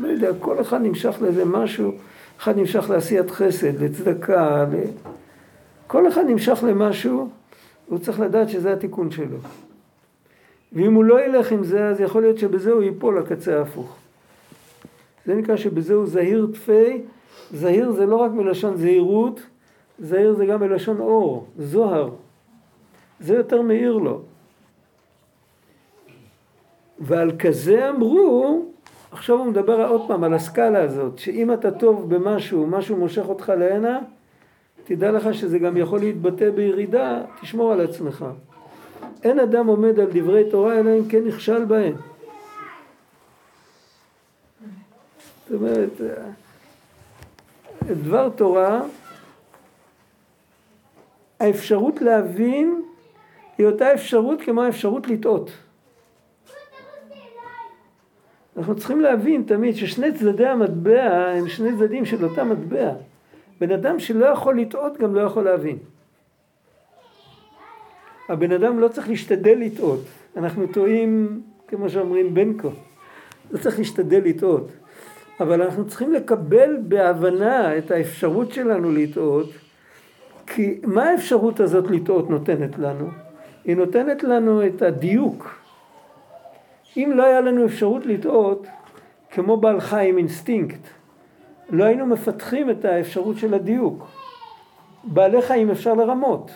[0.00, 1.92] לא יודע, כל אחד נמשך לאיזה משהו,
[2.38, 4.76] אחד נמשך לעשיית חסד, לצדקה, ל...
[5.86, 7.28] כל אחד נמשך למשהו,
[7.86, 9.36] הוא צריך לדעת שזה התיקון שלו.
[10.72, 13.96] ואם הוא לא ילך עם זה, אז יכול להיות שבזה הוא ייפול לקצה ההפוך.
[15.26, 17.02] זה נקרא שבזה הוא זהיר תפי,
[17.52, 19.40] זהיר זה לא רק מלשון זהירות,
[19.98, 22.10] זהיר זה גם מלשון אור, זוהר.
[23.20, 24.20] זה יותר מאיר לו.
[26.98, 28.64] ועל כזה אמרו,
[29.12, 33.52] עכשיו הוא מדבר עוד פעם על הסקאלה הזאת, שאם אתה טוב במשהו, משהו מושך אותך
[33.58, 33.98] להנה,
[34.84, 38.24] תדע לך שזה גם יכול להתבטא בירידה, תשמור על עצמך.
[39.22, 41.94] אין אדם עומד על דברי תורה אלא אם כן נכשל בהם.
[45.48, 46.00] זאת אומרת,
[47.94, 48.82] דבר תורה,
[51.40, 52.82] האפשרות להבין
[53.58, 55.50] היא אותה אפשרות כמו האפשרות לטעות.
[58.56, 61.02] אנחנו צריכים להבין תמיד ששני צדדי המטבע
[61.38, 62.92] הם שני צדדים של אותה מטבע.
[63.60, 65.78] בן אדם שלא יכול לטעות גם לא יכול להבין.
[68.28, 70.00] הבן אדם לא צריך להשתדל לטעות.
[70.36, 72.70] אנחנו טועים, כמו שאומרים, בנקו.
[73.50, 74.70] לא צריך להשתדל לטעות.
[75.40, 79.50] אבל אנחנו צריכים לקבל בהבנה את האפשרות שלנו לטעות,
[80.46, 83.08] כי מה האפשרות הזאת לטעות נותנת לנו?
[83.64, 85.60] היא נותנת לנו את הדיוק.
[86.96, 88.66] אם לא היה לנו אפשרות לטעות,
[89.30, 90.80] כמו בעל חיים אינסטינקט,
[91.70, 94.06] לא היינו מפתחים את האפשרות של הדיוק.
[95.04, 96.50] בעלי חיים אפשר לרמות.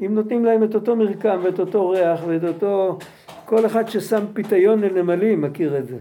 [0.00, 2.98] אם נותנים להם את אותו מרקם ואת אותו ריח ואת אותו...
[3.44, 5.96] כל אחד ששם פיתיון לנמלים מכיר את זה.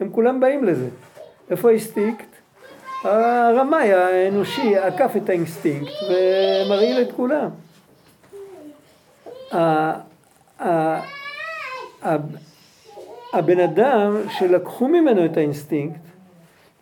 [0.00, 0.88] הם כולם באים לזה.
[1.50, 2.26] איפה האינסטינקט?
[3.04, 7.48] הרמאי האנושי עקף את האינסטינקט ומרעיל את כולם.
[13.32, 16.00] הבן אדם שלקחו ממנו את האינסטינקט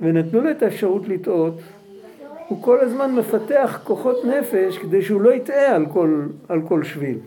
[0.00, 1.54] ונתנו לו את האפשרות לטעות,
[2.48, 7.18] הוא כל הזמן מפתח כוחות נפש כדי שהוא לא יטעה על כל, על כל שביל.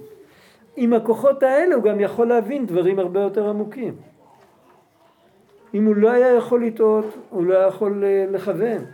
[0.75, 3.93] עם הכוחות האלה הוא גם יכול להבין דברים הרבה יותר עמוקים.
[5.73, 8.85] אם הוא לא היה יכול לטעות, הוא לא היה יכול אה, לכוון.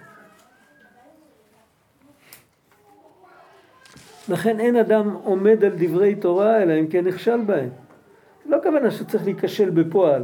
[4.30, 7.70] לכן אין אדם עומד על דברי תורה, אלא אם כן נכשל בהם.
[8.46, 10.24] לא כוונה שצריך להיכשל בפועל.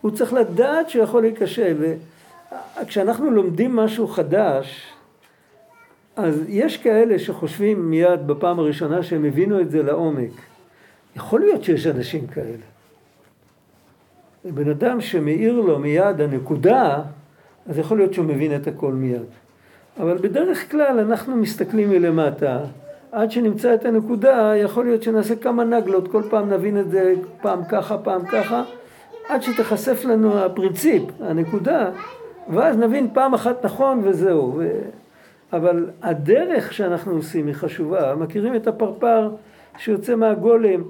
[0.00, 1.94] הוא צריך לדעת שהוא יכול להיכשל.
[2.86, 4.92] כשאנחנו לומדים משהו חדש,
[6.16, 10.30] אז יש כאלה שחושבים מיד בפעם הראשונה שהם הבינו את זה לעומק.
[11.16, 12.69] יכול להיות שיש אנשים כאלה.
[14.44, 17.02] בן אדם שמאיר לו מיד הנקודה,
[17.66, 19.22] אז יכול להיות שהוא מבין את הכל מיד.
[20.00, 22.58] אבל בדרך כלל אנחנו מסתכלים מלמטה,
[23.12, 27.64] עד שנמצא את הנקודה, יכול להיות שנעשה כמה נגלות, כל פעם נבין את זה פעם
[27.68, 28.64] ככה, פעם ככה,
[29.28, 31.90] עד שתחשף לנו הפרינציפ, הנקודה,
[32.48, 34.54] ואז נבין פעם אחת נכון וזהו.
[34.56, 34.68] ו...
[35.52, 38.14] אבל הדרך שאנחנו עושים היא חשובה.
[38.14, 39.30] מכירים את הפרפר
[39.78, 40.82] שיוצא מהגולם,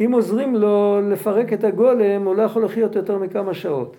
[0.00, 3.96] אם עוזרים לו לפרק את הגולם, הוא לא יכול לחיות יותר מכמה שעות.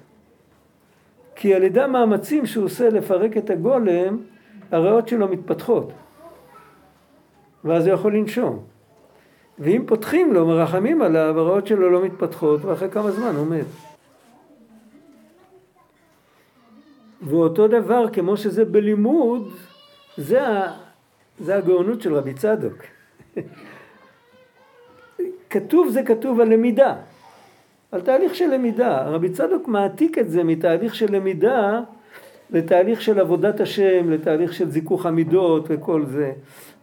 [1.36, 4.18] כי על ידי המאמצים שהוא עושה לפרק את הגולם,
[4.72, 5.92] הריאות שלו מתפתחות.
[7.64, 8.60] ואז הוא יכול לנשום.
[9.60, 13.66] ואם פותחים לו, מרחמים עליו, הריאות שלו לא מתפתחות, ואחרי כמה זמן הוא מת.
[17.22, 19.52] ואותו דבר, כמו שזה בלימוד,
[20.18, 20.42] זה,
[21.40, 22.76] זה הגאונות של רבי צדוק.
[25.50, 26.96] כתוב זה כתוב על למידה,
[27.92, 29.04] על תהליך של למידה.
[29.04, 31.82] רבי צדוק מעתיק את זה מתהליך של למידה
[32.52, 36.32] לתהליך של עבודת השם, לתהליך של זיכוך המידות וכל זה.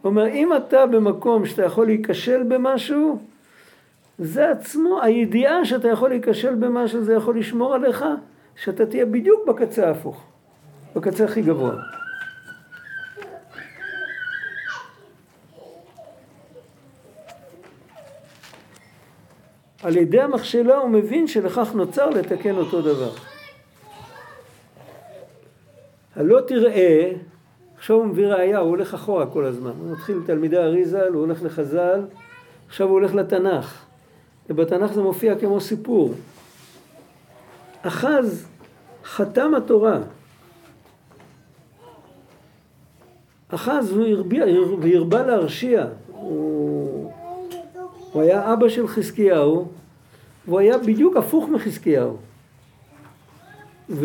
[0.01, 3.19] הוא אומר, אם אתה במקום שאתה יכול להיכשל במשהו,
[4.19, 8.05] זה עצמו, הידיעה שאתה יכול להיכשל במשהו, זה יכול לשמור עליך,
[8.55, 10.23] שאתה תהיה בדיוק בקצה ההפוך,
[10.95, 11.75] בקצה הכי גבוה.
[19.83, 23.11] על ידי המכשלה הוא מבין שלכך נוצר לתקן אותו דבר.
[26.15, 27.11] הלא תראה,
[27.77, 29.71] עכשיו הוא מביא ראייה, הוא הולך אחורה כל הזמן.
[29.79, 32.05] הוא מתחיל תלמידי אריזל, הוא הולך לחז"ל,
[32.67, 33.85] עכשיו הוא הולך לתנ"ך.
[34.49, 36.13] ובתנ"ך זה מופיע כמו סיפור.
[37.81, 38.47] אחז
[39.03, 39.99] חתם התורה.
[43.49, 45.85] אחז הוא והרבה להרשיע.
[46.07, 47.06] הוא,
[48.17, 49.67] הוא היה אבא של חזקיהו,
[50.47, 52.17] והוא היה בדיוק הפוך מחזקיהו.
[53.89, 54.03] ויש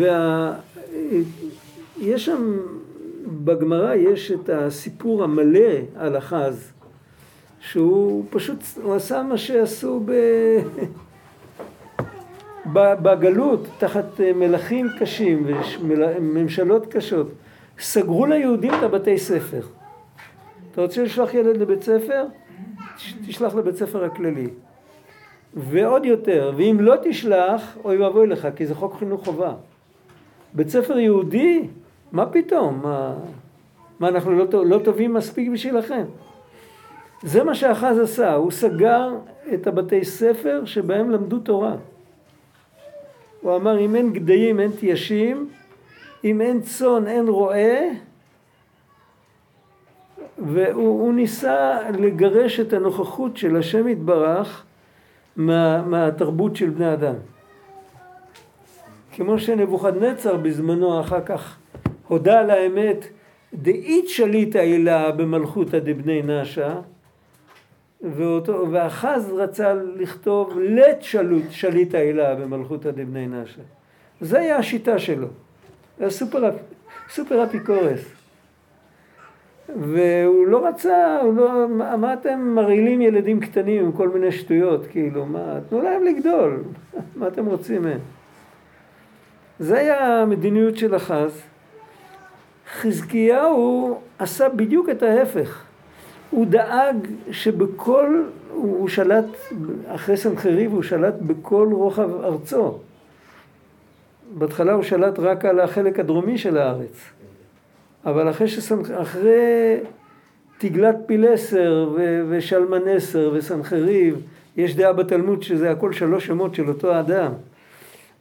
[2.01, 2.17] וה...
[2.17, 2.59] שם,
[3.27, 6.71] בגמרא יש את הסיפור המלא על אחז,
[7.59, 10.11] שהוא פשוט, הוא עשה מה שעשו ב...
[12.73, 15.47] בגלות, תחת מלכים קשים
[15.87, 17.27] וממשלות קשות.
[17.79, 19.61] סגרו ליהודים את הבתי ספר.
[20.71, 22.25] אתה רוצה לשלוח ילד לבית ספר?
[23.27, 24.47] תשלח לבית ספר הכללי.
[25.53, 29.53] ועוד יותר, ואם לא תשלח, אוי ואבוי לך, כי זה חוק חינוך חובה.
[30.53, 31.67] בית ספר יהודי?
[32.11, 32.79] מה פתאום?
[32.83, 33.15] מה,
[33.99, 36.05] מה אנחנו לא, לא טובים מספיק בשבילכם?
[37.23, 39.09] זה מה שאחז עשה, הוא סגר
[39.53, 41.75] את הבתי ספר שבהם למדו תורה.
[43.41, 45.49] הוא אמר אם אין גדיים אין תיישים,
[46.23, 47.79] אם אין צאן אין רועה,
[50.47, 54.63] והוא ניסה לגרש את הנוכחות של השם יתברך
[55.35, 57.15] מה, מהתרבות של בני אדם.
[59.11, 61.57] כמו שנבוכדנצר בזמנו אחר כך
[62.07, 63.05] הודה על האמת
[63.53, 66.75] דאית שליטה הילה במלכותא דבני נשה
[68.01, 73.61] ואותו, ואחז רצה לכתוב לית שליט, שליטה הילה במלכותא דבני נשה.
[74.21, 75.27] זה היה השיטה שלו.
[76.07, 76.49] סופר,
[77.09, 78.22] סופר אפיקורס.
[79.81, 84.87] והוא לא רצה, הוא לא, מה, מה אתם מרעילים ילדים קטנים עם כל מיני שטויות,
[84.87, 86.63] כאילו, מה, תנו להם לגדול,
[87.15, 87.99] מה אתם רוצים מהם?
[89.59, 91.41] זה היה המדיניות של אחז.
[92.71, 95.63] חזקיהו עשה בדיוק את ההפך.
[96.29, 99.25] הוא דאג שבכל, הוא שלט,
[99.87, 102.77] אחרי סנחריב הוא שלט בכל רוחב ארצו.
[104.37, 107.11] בהתחלה הוא שלט רק על החלק הדרומי של הארץ.
[108.05, 108.91] אבל אחרי, שסנח...
[108.91, 109.77] אחרי
[110.57, 112.23] תגלת פילסר ו...
[112.29, 114.21] ושלמנסר וסנחריב,
[114.57, 117.31] יש דעה בתלמוד שזה הכל שלוש שמות של אותו אדם.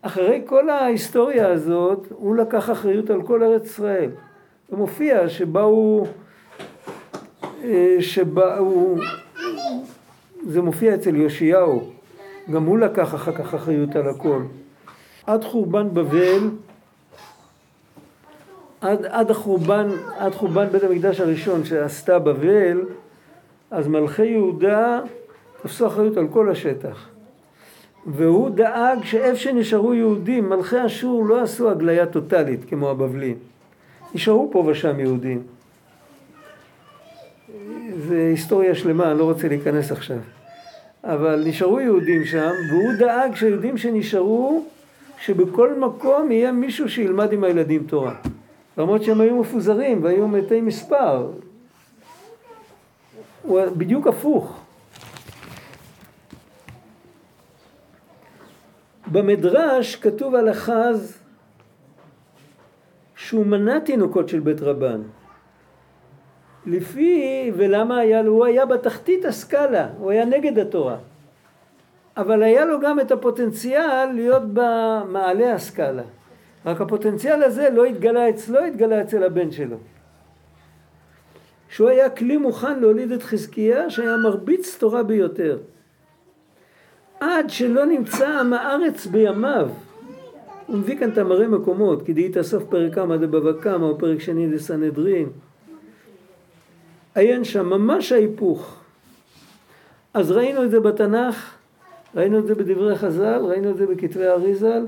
[0.03, 4.11] אחרי כל ההיסטוריה הזאת, הוא לקח אחריות על כל ארץ ישראל.
[4.69, 6.07] זה מופיע שבאו,
[7.65, 8.97] אה, שבאו,
[10.47, 11.91] זה מופיע אצל יאשיהו,
[12.53, 14.43] גם הוא לקח אחר כך אחריות על הכל.
[15.27, 16.51] עד חורבן בבל,
[18.83, 22.81] עד, עד, החורבן, עד חורבן בית המקדש הראשון שעשתה בבל,
[23.71, 25.01] אז מלכי יהודה
[25.63, 27.09] תפסו אחריות על כל השטח.
[28.07, 33.37] והוא דאג שאיפה שנשארו יהודים, מלכי אשור לא עשו הגליה טוטאלית כמו הבבלים.
[34.15, 35.43] נשארו פה ושם יהודים.
[38.09, 40.19] זה היסטוריה שלמה, אני לא רוצה להיכנס עכשיו.
[41.05, 44.65] אבל נשארו יהודים שם, והוא דאג שהיהודים שנשארו,
[45.19, 48.15] שבכל מקום יהיה מישהו שילמד עם הילדים תורה.
[48.79, 51.31] למרות שהם היו מפוזרים והיו מתי מספר.
[53.43, 54.61] הוא בדיוק הפוך.
[59.13, 61.19] במדרש כתוב על אחז
[63.17, 65.03] שהוא מנה תינוקות של בית רבן.
[66.67, 68.33] לפי, ולמה היה לו?
[68.33, 70.97] הוא היה בתחתית הסקאלה, הוא היה נגד התורה.
[72.17, 76.03] אבל היה לו גם את הפוטנציאל להיות במעלה הסקאלה.
[76.67, 79.77] רק הפוטנציאל הזה לא התגלה אצלו, התגלה אצל הבן שלו.
[81.69, 85.59] שהוא היה כלי מוכן להוליד את חזקיה, שהיה מרביץ תורה ביותר.
[87.21, 89.69] עד שלא נמצא עם הארץ בימיו.
[90.67, 94.21] הוא מביא כאן את המראה מקומות, כי דהית סוף פרק כמה דבבא קמא, או פרק
[94.21, 95.29] שני דסנהדרין.
[97.15, 98.81] עיין שם ממש ההיפוך.
[100.15, 101.55] אז ראינו את זה בתנ"ך,
[102.15, 104.87] ראינו את זה בדברי חז"ל, ראינו את זה בכתבי אריזל,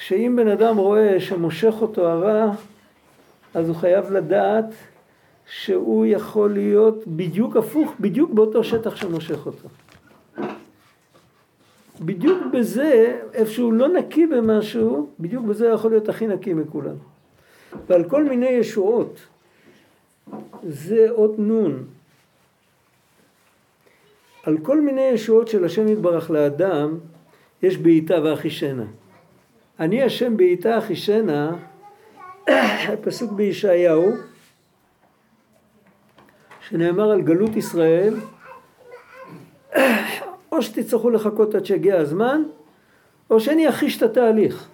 [0.00, 2.52] שאם בן אדם רואה שמושך אותו הרע,
[3.54, 4.64] אז הוא חייב לדעת
[5.46, 9.68] שהוא יכול להיות בדיוק הפוך, בדיוק באותו שטח שמושך אותו.
[12.00, 16.96] בדיוק בזה, איפה שהוא לא נקי במשהו, בדיוק בזה יכול להיות הכי נקי מכולם.
[17.88, 19.20] ועל כל מיני ישועות,
[20.68, 21.84] זה אות נון.
[24.44, 26.98] על כל מיני ישועות של השם יתברך לאדם,
[27.62, 28.84] יש בעיטה ואחישנה.
[29.80, 31.56] אני השם בעיטה אחישנה,
[33.02, 34.12] פסוק בישעיהו,
[36.68, 38.14] שנאמר על גלות ישראל,
[40.52, 42.42] או שתצטרכו לחכות עד שיגיע הזמן,
[43.30, 44.68] או שאני אחיש את התהליך.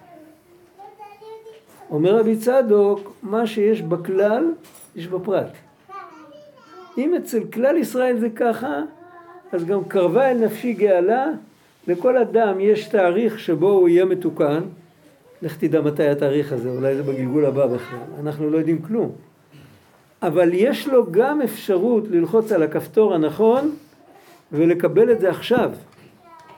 [1.89, 4.51] אומר רבי צדוק, מה שיש בכלל,
[4.95, 5.51] יש בפרט.
[6.97, 8.81] אם אצל כלל ישראל זה ככה,
[9.51, 11.25] אז גם קרבה אל נפשי גאלה,
[11.87, 14.61] לכל אדם יש תאריך שבו הוא יהיה מתוקן.
[15.41, 17.99] לך תדע מתי התאריך הזה, אולי זה בגלגול הבא בכלל.
[18.19, 19.11] אנחנו לא יודעים כלום.
[20.21, 23.75] אבל יש לו גם אפשרות ללחוץ על הכפתור הנכון
[24.51, 25.71] ולקבל את זה עכשיו,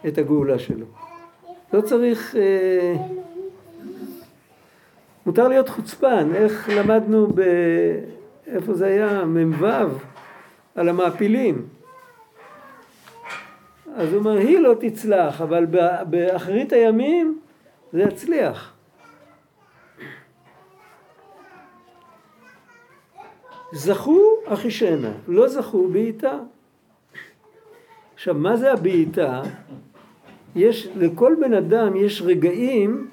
[0.08, 0.86] את הגאולה שלו.
[1.74, 2.36] לא צריך...
[2.36, 2.96] אה,
[5.26, 7.42] מותר להיות חוצפן, איך למדנו ב...
[8.48, 9.26] איפה זה היה?
[9.26, 9.66] מ"ו,
[10.76, 11.66] על המעפילים.
[13.96, 15.66] אז הוא אומר, היא לא תצלח, אבל
[16.10, 17.40] באחרית הימים
[17.94, 18.74] זה יצליח.
[23.72, 26.40] זכו אחישנה, לא זכו בעיטה.
[28.14, 29.42] עכשיו, מה זה הבעיטה?
[30.56, 33.08] יש, לכל בן אדם יש רגעים,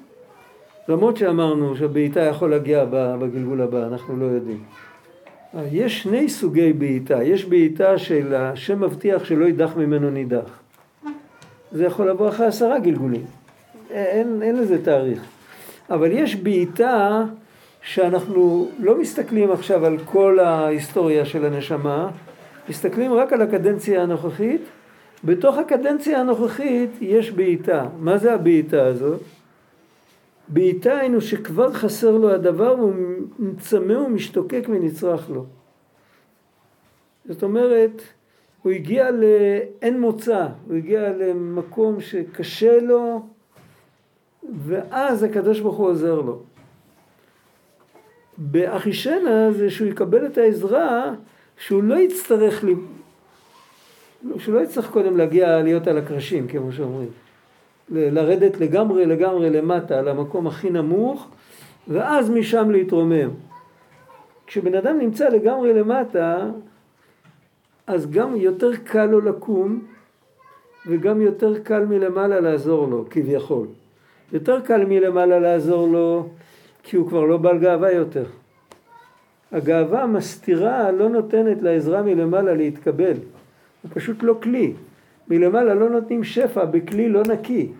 [0.87, 4.63] למרות שאמרנו שהבעיטה יכול להגיע בגלגול הבא, אנחנו לא יודעים.
[5.71, 10.59] יש שני סוגי בעיטה, יש בעיטה של השם מבטיח שלא יידח ממנו נידח.
[11.71, 13.25] זה יכול לבוא אחרי עשרה גלגולים,
[13.89, 15.23] אין, אין לזה תאריך.
[15.89, 17.23] אבל יש בעיטה
[17.81, 22.09] שאנחנו לא מסתכלים עכשיו על כל ההיסטוריה של הנשמה,
[22.69, 24.61] מסתכלים רק על הקדנציה הנוכחית.
[25.23, 27.87] בתוך הקדנציה הנוכחית יש בעיטה.
[27.99, 29.21] מה זה הבעיטה הזאת?
[30.47, 32.93] בעיטה היינו שכבר חסר לו הדבר והוא
[33.39, 35.45] מצמא ומשתוקק ונצרך לו.
[37.25, 38.01] זאת אומרת,
[38.61, 43.25] הוא הגיע לאין מוצא, הוא הגיע למקום שקשה לו
[44.65, 46.39] ואז הקדוש ברוך הוא עוזר לו.
[48.37, 51.13] באחישנה זה שהוא יקבל את העזרה
[51.57, 52.75] שהוא לא יצטרך, לי...
[54.37, 57.09] שהוא לא יצטרך קודם להגיע להיות על הקרשים כמו שאומרים.
[57.89, 61.27] לרדת לגמרי לגמרי למטה למקום הכי נמוך
[61.87, 63.29] ואז משם להתרומם.
[64.47, 66.49] כשבן אדם נמצא לגמרי למטה
[67.87, 69.85] אז גם יותר קל לו לקום
[70.87, 73.67] וגם יותר קל מלמעלה לעזור לו כביכול.
[74.33, 76.29] יותר קל מלמעלה לעזור לו
[76.83, 78.25] כי הוא כבר לא בעל גאווה יותר.
[79.51, 83.13] הגאווה מסתירה, לא נותנת לעזרה מלמעלה להתקבל.
[83.81, 84.73] הוא פשוט לא כלי.
[85.27, 87.71] מלמעלה לא נותנים שפע בכלי לא נקי.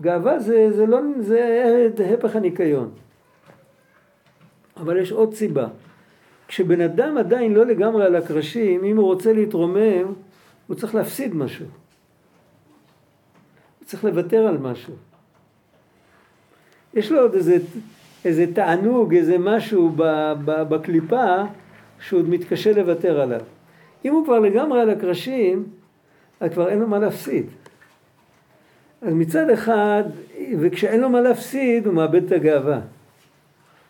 [0.00, 2.90] גאווה זה, זה, לא, זה הפך הניקיון.
[4.76, 5.66] אבל יש עוד סיבה.
[6.48, 10.12] כשבן אדם עדיין לא לגמרי על הקרשים, אם הוא רוצה להתרומם,
[10.66, 11.66] הוא צריך להפסיד משהו.
[13.78, 14.94] הוא צריך לוותר על משהו.
[16.94, 17.58] יש לו עוד איזה
[18.24, 19.92] איזה תענוג, איזה משהו
[20.44, 21.36] בקליפה
[22.00, 23.40] שהוא עוד מתקשה לוותר עליו.
[24.04, 25.64] אם הוא כבר לגמרי על הקרשים,
[26.40, 27.46] אז כבר אין לו מה להפסיד.
[29.02, 30.02] אז מצד אחד,
[30.58, 32.80] וכשאין לו מה להפסיד, הוא מאבד את הגאווה.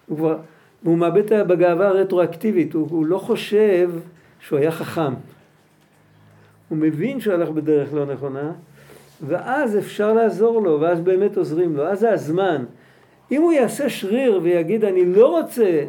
[0.07, 0.39] הוא כבר,
[0.85, 3.91] הוא מאבד בגאווה הרטרואקטיבית, הוא, הוא לא חושב
[4.41, 5.15] שהוא היה חכם.
[6.69, 8.53] הוא מבין שהוא הלך בדרך לא נכונה,
[9.27, 12.65] ואז אפשר לעזור לו, ואז באמת עוזרים לו, אז זה הזמן.
[13.33, 15.85] אם הוא יעשה שריר ויגיד אני לא רוצה,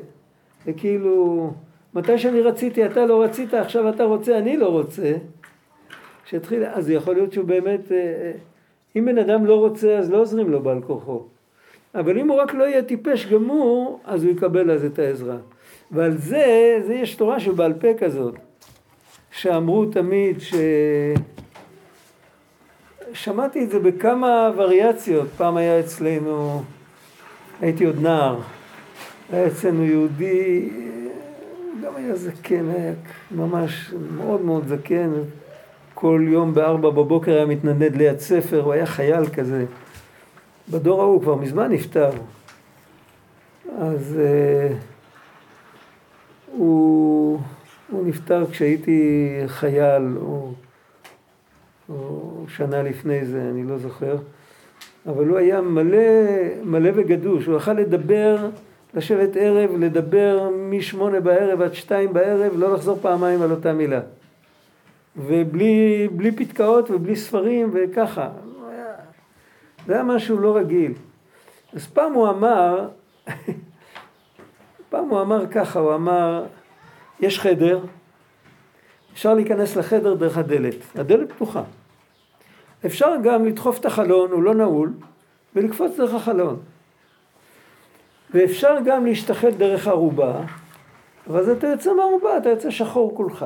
[0.66, 1.54] וכאילו
[1.94, 5.14] מתי שאני רציתי אתה לא רצית, עכשיו אתה רוצה אני לא רוצה,
[6.26, 8.32] שיתחיל, אז יכול להיות שהוא באמת, אה, אה,
[8.96, 11.24] אם בן אדם לא רוצה אז לא עוזרים לו בעל כוחו.
[11.96, 15.38] אבל אם הוא רק לא יהיה טיפש גמור, אז הוא יקבל אז את העזרה.
[15.92, 18.36] ועל זה, זה יש תורה שבעל פה כזאת,
[19.32, 20.54] שאמרו תמיד ש...
[23.14, 26.64] שמעתי את זה בכמה וריאציות, פעם היה אצלנו
[27.62, 28.40] הייתי עוד נער,
[29.32, 30.70] היה אצלנו יהודי,
[31.84, 32.94] גם היה זקן, היה
[33.32, 35.12] ממש מאוד מאוד זקן,
[35.94, 39.66] כל יום בארבע בבוקר היה מתנדנד ליד ספר, הוא היה חייל כזה.
[40.70, 42.10] בדור ההוא כבר מזמן נפטר.
[43.80, 44.74] אז uh,
[46.52, 47.40] הוא,
[47.92, 50.54] הוא נפטר כשהייתי חייל, או,
[51.90, 54.18] או שנה לפני זה, אני לא זוכר.
[55.08, 55.98] אבל הוא היה מלא,
[56.64, 58.38] מלא וגדוש, הוא יכל לדבר,
[58.94, 64.02] לשבת ערב, לדבר משמונה בערב עד שתיים בערב, לא לחזור פעמיים על אותה מילה.
[65.18, 68.30] ובלי פתקאות ובלי ספרים וככה.
[69.88, 70.94] זה היה משהו לא רגיל.
[71.74, 72.90] אז פעם הוא אמר,
[74.90, 76.46] פעם הוא אמר ככה, הוא אמר,
[77.20, 77.80] יש חדר,
[79.14, 81.64] אפשר להיכנס לחדר דרך הדלת, הדלת פתוחה.
[82.86, 84.94] אפשר גם לדחוף את החלון, הוא לא נעול,
[85.56, 86.60] ולקפוץ דרך החלון.
[88.34, 90.42] ואפשר גם להשתחל דרך ערובה,
[91.28, 93.46] ואז אתה יוצא מהערובה, אתה יוצא שחור כולך.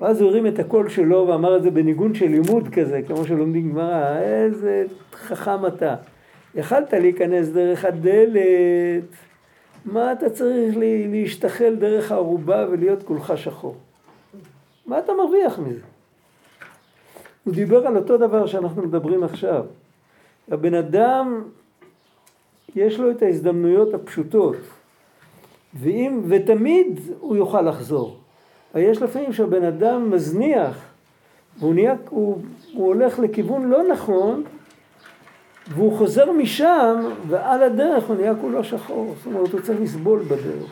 [0.00, 3.70] ואז הוא הרים את הקול שלו ואמר את זה בניגון של לימוד כזה, כמו שלומדים
[3.70, 5.94] גמרא, איזה חכם אתה.
[6.54, 9.04] יכלת להיכנס דרך הדלת,
[9.84, 10.74] מה אתה צריך
[11.10, 13.76] להשתחל דרך הערובה ולהיות כולך שחור?
[14.86, 15.93] מה אתה מרוויח מזה?
[17.44, 19.64] הוא דיבר על אותו דבר שאנחנו מדברים עכשיו.
[20.50, 21.42] הבן אדם,
[22.76, 24.56] יש לו את ההזדמנויות הפשוטות.
[25.74, 28.18] ואם, ותמיד הוא יוכל לחזור.
[28.74, 30.78] יש לפעמים שהבן אדם מזניח,
[31.58, 32.38] והוא נהיה, הוא,
[32.74, 34.42] הוא הולך לכיוון לא נכון,
[35.68, 39.14] והוא חוזר משם, ועל הדרך הוא נהיה כולו שחור.
[39.18, 40.70] זאת אומרת, הוא צריך לסבול בדרך.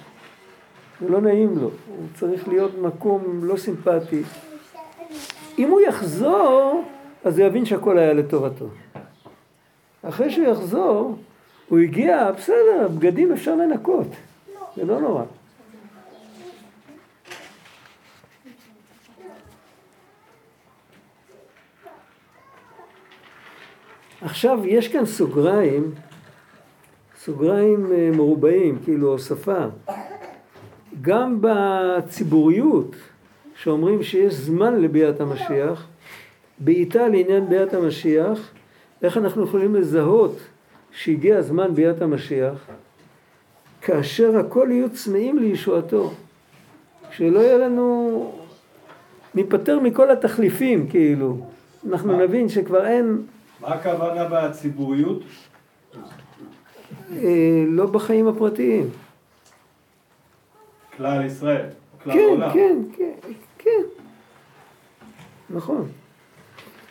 [1.01, 4.23] זה לא נעים לו, הוא צריך להיות מקום לא סימפטי.
[5.59, 6.85] אם הוא יחזור,
[7.25, 8.67] אז הוא יבין שהכל היה לטובתו.
[10.03, 11.17] אחרי שהוא יחזור,
[11.69, 14.07] הוא הגיע, בסדר, בגדים אפשר לנקות,
[14.77, 15.25] זה לא נורא.
[24.21, 25.95] עכשיו יש כאן סוגריים,
[27.19, 29.65] סוגריים אה, מרובעים, כאילו הוספה.
[31.01, 32.97] גם בציבוריות,
[33.63, 35.87] שאומרים שיש זמן לביאת המשיח,
[36.59, 38.51] בעיטה לעניין ביאת המשיח,
[39.03, 40.39] איך אנחנו יכולים לזהות
[40.91, 42.67] שהגיע הזמן ביאת המשיח,
[43.83, 46.13] כאשר הכל יהיו צמאים לישועתו,
[47.11, 48.33] שלא יהיה לנו,
[49.35, 51.37] ניפטר מכל התחליפים כאילו,
[51.89, 53.23] אנחנו נבין שכבר אין...
[53.61, 55.23] מה הכוונה בציבוריות?
[57.17, 58.91] אה, לא בחיים הפרטיים.
[60.97, 61.67] כלל ישראל,
[62.05, 62.53] כלל כן.
[62.53, 63.33] כן, כן, כן,
[65.53, 65.89] נכון.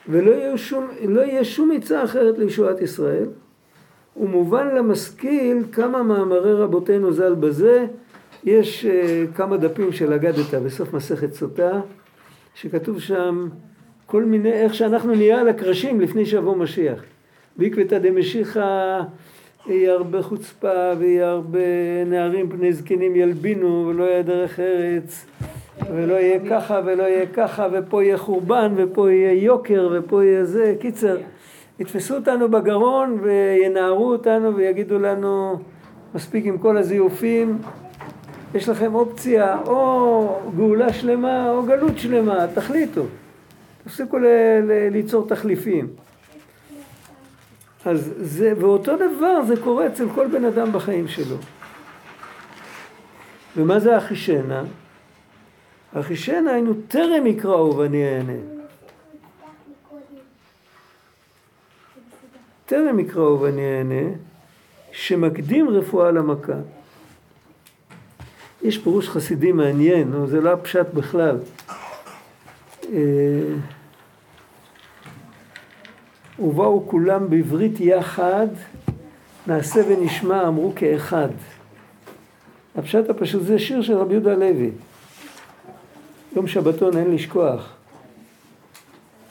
[0.09, 3.25] ולא יהיה שום, לא יהיה שום עצה אחרת לישועת ישראל.
[4.17, 7.85] ומובן למשכיל כמה מאמרי רבותינו ז"ל בזה,
[8.43, 11.81] יש uh, כמה דפים של אגדתא בסוף מסכת סוטה,
[12.55, 13.47] שכתוב שם
[14.05, 17.03] כל מיני, איך שאנחנו נהיה על הקרשים לפני שיבוא משיח.
[17.57, 19.01] בעקבתא דמשיחא
[19.67, 21.59] יהיה הרבה חוצפה ויהיה הרבה
[22.05, 25.25] נערים פני זקנים ילבינו ולא יהיה דרך ארץ
[25.89, 30.75] ולא יהיה ככה ולא יהיה ככה ופה יהיה חורבן ופה יהיה יוקר ופה יהיה זה.
[30.79, 31.17] קיצר,
[31.79, 35.59] יתפסו אותנו בגרון וינערו אותנו ויגידו לנו
[36.15, 37.57] מספיק עם כל הזיופים
[38.55, 43.03] יש לכם אופציה או גאולה שלמה או גלות שלמה, תחליטו.
[43.83, 44.25] תפסיקו ל-
[44.63, 45.87] ל- ליצור תחליפים.
[47.85, 51.35] אז זה, ואותו דבר זה קורה אצל כל בן אדם בחיים שלו.
[53.57, 54.63] ומה זה אחישנה?
[55.93, 58.33] אחישנה היינו טרם יקראו ואני אענה.
[62.65, 64.09] טרם יקראו ואני אענה,
[64.91, 66.53] שמקדים רפואה למכה.
[68.61, 71.37] יש פירוש חסידי מעניין, נו, זה לא הפשט בכלל.
[72.93, 72.99] אה,
[76.39, 78.47] ובאו כולם בברית יחד,
[79.47, 81.29] נעשה ונשמע, אמרו כאחד.
[82.75, 84.71] הפשט הפשוט זה שיר של רבי יהודה הלוי.
[86.35, 87.73] יום שבתון אין לשכוח.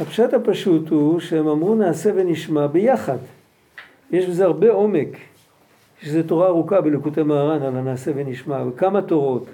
[0.01, 3.17] הפשט הפשוט הוא שהם אמרו נעשה ונשמע ביחד.
[4.11, 5.09] יש בזה הרבה עומק.
[6.03, 9.47] יש איזו תורה ארוכה בלקוטי מהר"ן על הנעשה ונשמע, וכמה תורות.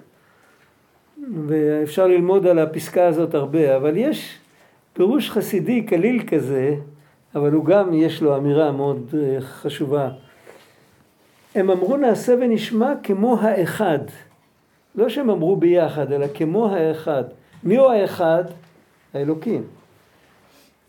[1.47, 4.39] ואפשר ללמוד על הפסקה הזאת הרבה, אבל יש
[4.93, 6.75] פירוש חסידי קליל כזה,
[7.35, 10.11] אבל הוא גם יש לו אמירה מאוד אה, חשובה.
[11.55, 13.99] הם אמרו נעשה ונשמע כמו האחד.
[14.97, 17.25] לא שהם אמרו ביחד, אלא כמו האחד.
[17.65, 18.45] מי הוא האחד?
[19.15, 19.63] האלוקים.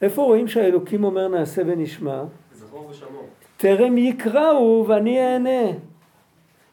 [0.02, 2.24] איפה רואים שהאלוקים אומר נעשה ונשמע?
[3.58, 5.72] טרם יקראו ואני אענה.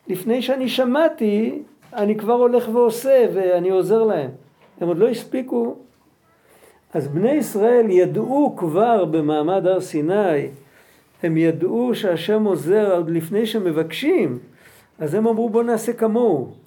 [0.08, 1.62] לפני שאני שמעתי,
[1.92, 4.30] אני כבר הולך ועושה ואני עוזר להם.
[4.80, 5.76] הם עוד לא הספיקו.
[6.94, 10.48] אז בני ישראל ידעו כבר במעמד הר סיני,
[11.22, 14.38] הם ידעו שהשם עוזר עוד לפני שמבקשים,
[14.98, 16.63] אז הם אמרו בוא נעשה כמוהו.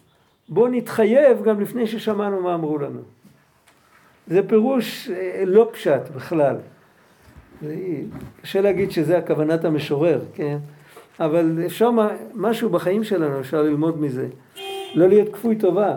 [0.50, 3.00] בוא נתחייב גם לפני ששמענו מה אמרו לנו.
[4.28, 6.56] זה פירוש אה, לא פשט בכלל.
[8.42, 10.58] קשה להגיד שזה הכוונת המשורר, כן?
[11.20, 11.90] אבל אפשר
[12.34, 14.28] משהו בחיים שלנו, אפשר ללמוד מזה.
[14.96, 15.96] לא להיות כפוי טובה.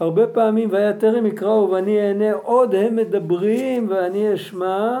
[0.00, 5.00] הרבה פעמים, והיה טרם יקראו ואני אענה, עוד הם מדברים ואני אשמע.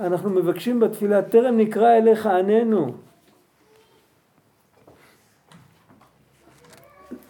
[0.00, 2.92] אנחנו מבקשים בתפילה, טרם נקרא אליך עננו.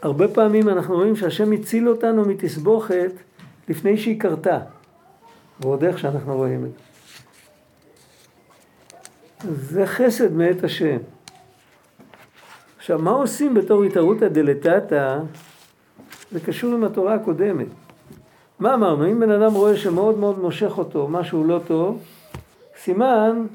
[0.03, 3.13] הרבה פעמים אנחנו רואים שהשם הציל אותנו מתסבוכת
[3.69, 4.59] לפני שהיא קרתה.
[5.61, 6.79] ועוד איך שאנחנו רואים את זה.
[9.55, 10.97] זה חסד מאת השם.
[12.79, 15.19] עכשיו, מה עושים בתור התערותא דלתתא?
[16.33, 17.67] זה קשור עם התורה הקודמת.
[18.59, 19.07] מה אמרנו?
[19.07, 22.03] אם בן אדם רואה שמאוד מאוד מושך אותו משהו לא טוב,
[22.83, 23.47] סימן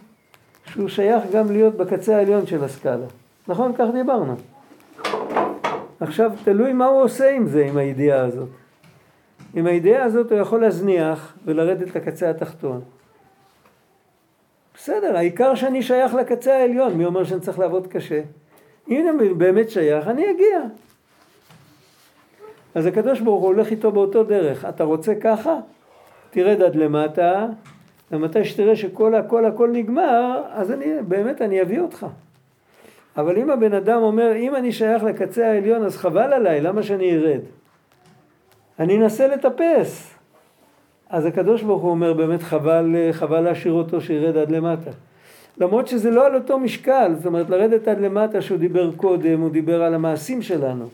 [0.65, 3.05] שהוא שייך גם להיות בקצה העליון של הסקאלה.
[3.47, 3.71] נכון?
[3.77, 4.35] כך דיברנו.
[6.03, 8.49] עכשיו, תלוי מה הוא עושה עם זה, עם הידיעה הזאת.
[9.53, 12.81] עם הידיעה הזאת הוא יכול להזניח ולרדת לקצה התחתון.
[14.75, 18.21] בסדר, העיקר שאני שייך לקצה העליון, מי אומר שאני צריך לעבוד קשה?
[18.89, 20.59] אם אני באמת שייך, אני אגיע.
[22.75, 24.65] אז הקדוש ברוך הוא הולך איתו באותו דרך.
[24.65, 25.59] אתה רוצה ככה?
[26.29, 27.47] תרד עד למטה,
[28.11, 32.05] ומתי שתראה שכל הכל הכל נגמר, אז אני, באמת אני אביא אותך.
[33.17, 37.15] אבל אם הבן אדם אומר, אם אני שייך לקצה העליון, אז חבל עליי, למה שאני
[37.15, 37.39] ארד?
[38.79, 40.13] אני אנסה לטפס.
[41.09, 44.91] אז הקדוש ברוך הוא אומר, באמת חבל, חבל להשאיר אותו שירד עד למטה.
[45.57, 49.51] למרות שזה לא על אותו משקל, זאת אומרת לרדת עד למטה שהוא דיבר קודם, הוא
[49.51, 50.89] דיבר על המעשים שלנו.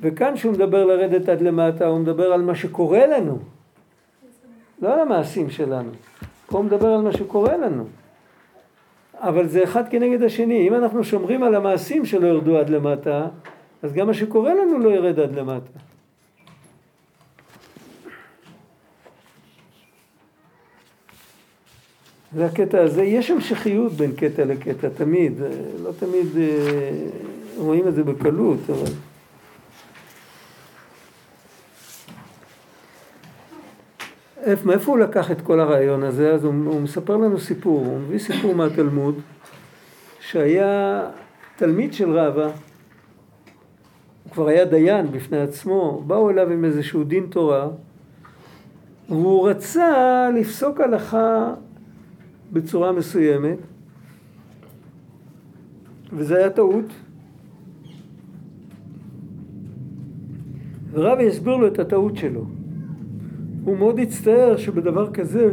[0.00, 3.38] וכאן שהוא מדבר לרדת עד למטה, הוא מדבר על מה שקורה לנו,
[4.82, 5.90] לא על המעשים שלנו.
[6.46, 7.84] פה הוא מדבר על מה שקורה לנו.
[9.20, 10.68] אבל זה אחד כנגד השני.
[10.68, 13.26] אם אנחנו שומרים על המעשים שלא ירדו עד למטה,
[13.82, 15.78] אז גם מה שקורה לנו לא ירד עד למטה.
[22.34, 25.32] זה הקטע הזה, יש המשכיות בין קטע לקטע, תמיד,
[25.82, 26.90] לא תמיד אה,
[27.56, 28.92] רואים את זה בקלות, אבל...
[34.64, 36.34] מאיפה הוא לקח את כל הרעיון הזה?
[36.34, 39.14] אז הוא, הוא מספר לנו סיפור, הוא מביא סיפור מהתלמוד,
[40.20, 41.02] שהיה
[41.56, 47.68] תלמיד של רבא, הוא כבר היה דיין בפני עצמו, באו אליו עם איזשהו דין תורה,
[49.08, 51.54] והוא רצה לפסוק הלכה
[52.52, 53.58] בצורה מסוימת,
[56.12, 56.84] וזה היה טעות.
[60.92, 62.57] ורבי הסביר לו את הטעות שלו.
[63.68, 65.50] הוא מאוד הצטער שבדבר כזה,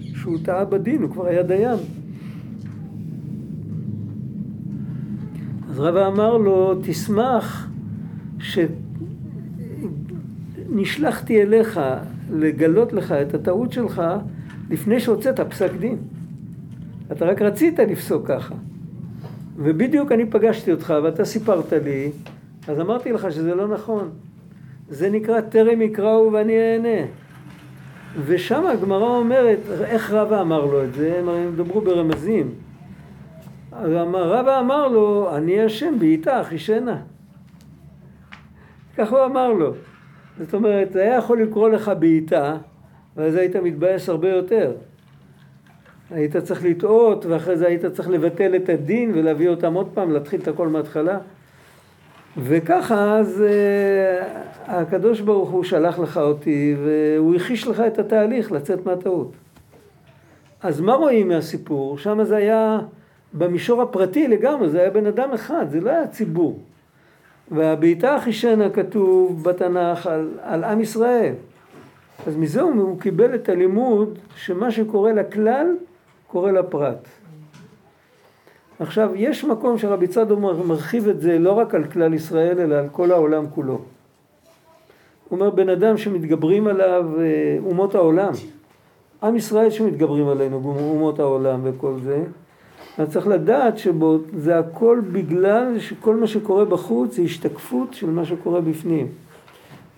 [0.00, 1.78] שהוא טעה בדין, הוא כבר היה דיין.
[5.70, 7.70] אז רבא אמר לו, תשמח
[10.68, 11.80] שנשלחתי אליך
[12.32, 14.02] לגלות לך את הטעות שלך
[14.70, 15.96] לפני שהוצאת פסק דין.
[17.12, 18.54] אתה רק רצית לפסוק ככה.
[19.56, 22.10] ובדיוק אני פגשתי אותך ואתה סיפרת לי,
[22.68, 24.10] אז אמרתי לך שזה לא נכון.
[24.88, 27.21] זה נקרא טרם יקראו ואני אענה.
[28.26, 31.18] ושם הגמרא אומרת, איך רבא אמר לו את זה?
[31.18, 32.50] הם הרי דברו ברמזים.
[34.12, 36.96] רבא אמר לו, אני אשם בעיטה אחישנה.
[38.96, 39.74] כך הוא אמר לו.
[40.38, 42.56] זאת אומרת, היה יכול לקרוא לך בעיטה,
[43.16, 44.72] ואז היית מתבאס הרבה יותר.
[46.10, 50.40] היית צריך לטעות, ואחרי זה היית צריך לבטל את הדין ולהביא אותם עוד פעם, להתחיל
[50.40, 51.18] את הכל מההתחלה.
[52.36, 58.86] וככה אז uh, הקדוש ברוך הוא שלח לך אותי והוא הכיש לך את התהליך לצאת
[58.86, 59.32] מהטעות.
[60.62, 61.98] אז מה רואים מהסיפור?
[61.98, 62.80] שם זה היה
[63.32, 66.60] במישור הפרטי לגמרי, זה היה בן אדם אחד, זה לא היה ציבור.
[67.50, 71.34] והבעיטה החישנה כתוב בתנ"ך על, על עם ישראל.
[72.26, 75.66] אז מזה הוא קיבל את הלימוד שמה שקורה לכלל
[76.26, 77.08] קורה לפרט.
[78.82, 82.88] עכשיו, יש מקום שרבי צדו מרחיב את זה לא רק על כלל ישראל, אלא על
[82.92, 83.72] כל העולם כולו.
[83.72, 83.80] הוא
[85.30, 88.32] אומר, בן אדם שמתגברים עליו אה, אומות העולם,
[89.22, 90.56] עם ישראל שמתגברים עלינו,
[90.90, 92.24] אומות העולם וכל זה,
[92.98, 98.60] אז צריך לדעת שזה הכל בגלל שכל מה שקורה בחוץ זה השתקפות של מה שקורה
[98.60, 99.06] בפנים.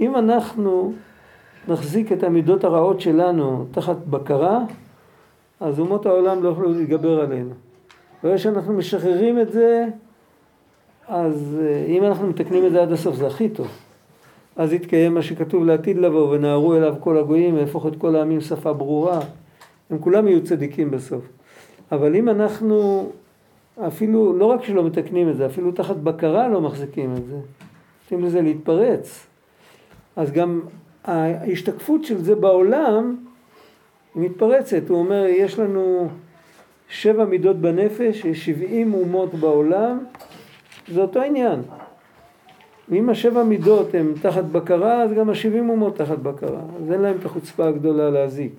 [0.00, 0.92] אם אנחנו
[1.68, 4.60] נחזיק את המידות הרעות שלנו תחת בקרה,
[5.60, 7.54] אז אומות העולם לא יוכלו להתגבר עלינו.
[8.24, 9.86] ברגע שאנחנו משחררים את זה,
[11.08, 13.68] אז אה, אם אנחנו מתקנים את זה עד הסוף זה הכי טוב.
[14.56, 18.72] אז יתקיים מה שכתוב לעתיד לבוא, ונערו אליו כל הגויים, ויהפוך את כל העמים שפה
[18.72, 19.20] ברורה.
[19.90, 21.24] הם כולם יהיו צדיקים בסוף.
[21.92, 23.08] אבל אם אנחנו
[23.86, 27.36] אפילו, לא רק שלא מתקנים את זה, אפילו תחת בקרה לא מחזיקים את זה,
[28.02, 29.26] נותנים לזה להתפרץ.
[30.16, 30.60] אז גם
[31.04, 33.16] ההשתקפות של זה בעולם
[34.14, 34.88] מתפרצת.
[34.88, 36.08] הוא אומר, יש לנו
[36.88, 40.04] שבע מידות בנפש, יש שבעים אומות בעולם,
[40.88, 41.62] זה אותו עניין.
[42.88, 46.60] ואם השבע מידות הן תחת בקרה, אז גם השבעים אומות תחת בקרה.
[46.82, 48.52] אז אין להם את החוצפה הגדולה להזיק.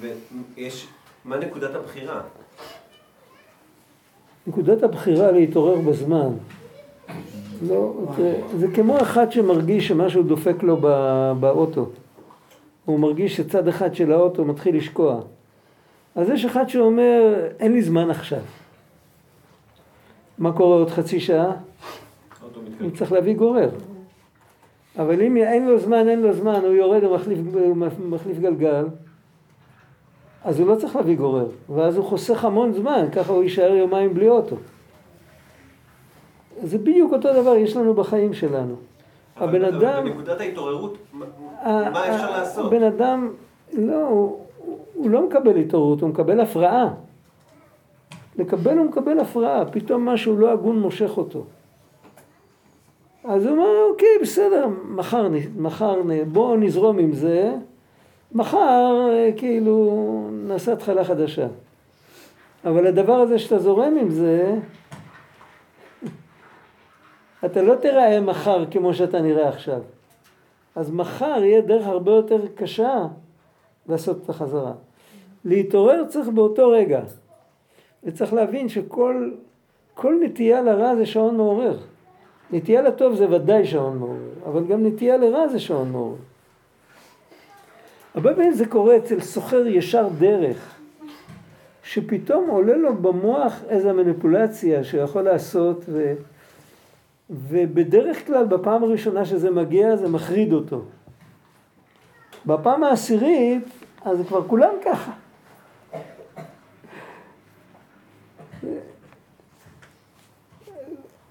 [0.00, 0.88] ויש,
[1.24, 2.20] מה נקודת הבחירה?
[4.46, 6.28] נקודת הבחירה להתעורר בזמן.
[7.68, 10.76] לא, זה, זה כמו אחד שמרגיש שמשהו דופק לו
[11.40, 11.90] באוטו.
[12.90, 15.20] הוא מרגיש שצד אחד של האוטו מתחיל לשקוע.
[16.14, 18.40] אז יש אחד שאומר, אין לי זמן עכשיו.
[20.38, 21.52] מה קורה עוד חצי שעה?
[22.80, 23.70] הוא צריך להביא גורר.
[24.98, 27.38] אבל אם אין לו זמן, אין לו זמן, הוא יורד ומחליף
[27.98, 28.86] מחליף גלגל,
[30.44, 31.46] אז הוא לא צריך להביא גורר.
[31.74, 34.56] ואז הוא חוסך המון זמן, ככה הוא יישאר יומיים בלי אוטו.
[36.62, 38.76] זה בדיוק אותו דבר יש לנו בחיים שלנו.
[39.40, 40.04] הבן אדם...
[40.04, 42.66] בנקודת ההתעוררות, מה אפשר לעשות?
[42.66, 43.32] הבן אדם,
[43.72, 44.06] לא,
[44.94, 46.88] הוא, לא מקבל התעוררות, הוא מקבל הפרעה.
[48.38, 51.44] לקבל הוא מקבל הפרעה, פתאום משהו לא הגון מושך אותו.
[53.24, 56.00] אז הוא אומר, אוקיי, בסדר, מחר, מחר
[56.32, 57.52] בואו נזרום עם זה,
[58.32, 61.46] מחר אה, כאילו נעשה התחלה חדשה.
[62.64, 64.54] אבל הדבר הזה שאתה זורם עם זה,
[67.44, 69.80] אתה לא תראה מחר כמו שאתה נראה עכשיו.
[70.76, 73.06] אז מחר יהיה דרך הרבה יותר קשה
[73.88, 74.72] לעשות את החזרה.
[75.44, 77.00] להתעורר צריך באותו רגע.
[78.04, 79.30] וצריך להבין שכל
[79.94, 81.78] כל נטייה לרע זה שעון מעורר.
[82.52, 86.16] נטייה לטוב זה ודאי שעון מעורר, אבל גם נטייה לרע זה שעון מעורר.
[88.14, 90.74] הרבה פעמים זה קורה אצל סוחר ישר דרך,
[91.82, 96.14] שפתאום עולה לו במוח איזו מניפולציה שהוא יכול לעשות, ו...
[97.30, 100.82] ובדרך כלל בפעם הראשונה שזה מגיע זה מחריד אותו.
[102.46, 103.64] בפעם העשירית,
[104.04, 105.12] אז כבר כולם ככה.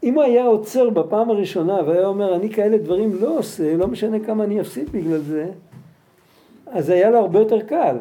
[0.03, 4.19] אם הוא היה עוצר בפעם הראשונה והיה אומר, אני כאלה דברים לא עושה, לא משנה
[4.19, 5.45] כמה אני אפסיד בגלל זה,
[6.67, 7.97] אז היה לו הרבה יותר קל.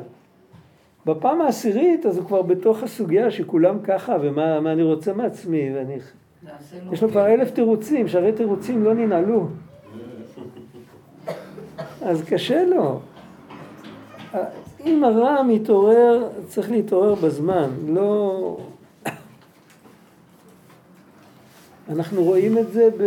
[1.07, 5.99] בפעם העשירית, אז הוא כבר בתוך הסוגיה שכולם ככה, ומה אני רוצה מעצמי, ואני...
[6.93, 9.49] יש לו כבר אלף תירוצים, שהרי תירוצים לא ננעלו.
[12.03, 13.01] אז קשה לו.
[14.85, 18.59] אם הרע מתעורר, צריך להתעורר בזמן, לא...
[21.89, 23.05] אנחנו רואים את זה ב...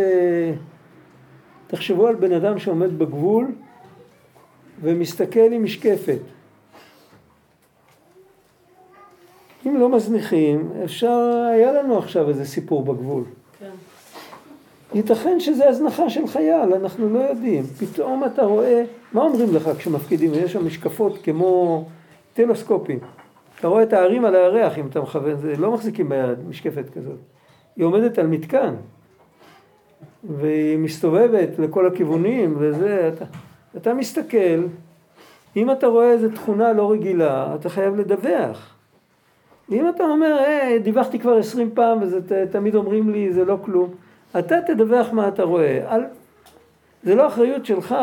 [1.67, 3.47] תחשבו על בן אדם שעומד בגבול
[4.81, 6.19] ומסתכל עם משקפת.
[9.71, 13.23] אם לא מזניחים, אפשר, היה לנו עכשיו איזה סיפור בגבול.
[13.59, 13.69] כן.
[14.93, 17.63] ייתכן שזה הזנחה של חייל, אנחנו לא יודעים.
[17.63, 20.31] פתאום אתה רואה, מה אומרים לך כשמפקידים?
[20.33, 21.85] יש שם משקפות כמו
[22.33, 22.99] טלוסקופים.
[23.59, 27.19] אתה רואה את הערים על הירח אם אתה מכוון, זה לא מחזיקים ביד משקפת כזאת.
[27.75, 28.73] היא עומדת על מתקן,
[30.23, 33.25] והיא מסתובבת לכל הכיוונים, וזה, אתה,
[33.77, 34.63] אתה מסתכל,
[35.55, 38.70] אם אתה רואה איזו תכונה לא רגילה, אתה חייב לדווח.
[39.71, 43.89] אם אתה אומר, היי, דיווחתי כבר עשרים פעם, ותמיד אומרים לי, זה לא כלום,
[44.39, 45.81] אתה תדווח מה אתה רואה.
[45.87, 46.03] על...
[47.03, 47.95] זה לא אחריות שלך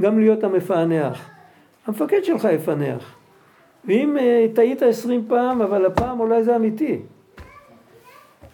[0.00, 1.30] גם להיות המפענח.
[1.86, 3.14] המפקד שלך יפענח.
[3.84, 7.00] ואם uh, טעית עשרים פעם, אבל הפעם אולי זה אמיתי.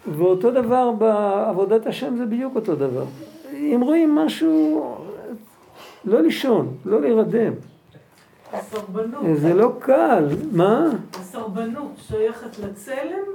[0.07, 3.05] ואותו דבר בעבודת השם זה בדיוק אותו דבר.
[3.53, 4.95] אם רואים משהו,
[6.05, 7.53] לא לישון, לא להירדם.
[8.53, 9.23] הסרבנות.
[9.35, 10.89] זה לא קל, מה?
[11.13, 13.25] הסרבנות שייכת לצלם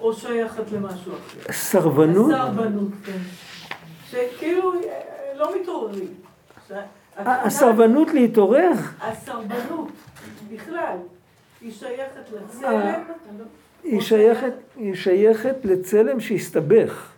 [0.00, 1.52] או שייכת למשהו אחר?
[1.52, 2.30] סרבנות?
[2.30, 3.18] הסרבנות, כן.
[4.10, 4.72] שכאילו
[5.36, 6.14] לא מתעוררים.
[7.18, 8.70] הסרבנות להתעורר?
[9.00, 9.88] הסרבנות,
[10.52, 10.96] בכלל,
[11.60, 13.02] היא שייכת לצלם.
[13.84, 17.10] היא שייכת, היא שייכת לצלם שהסתבך.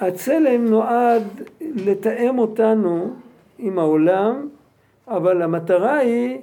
[0.00, 1.22] הצלם נועד
[1.60, 3.14] לתאם אותנו
[3.58, 4.48] עם העולם,
[5.16, 6.38] אבל המטרה היא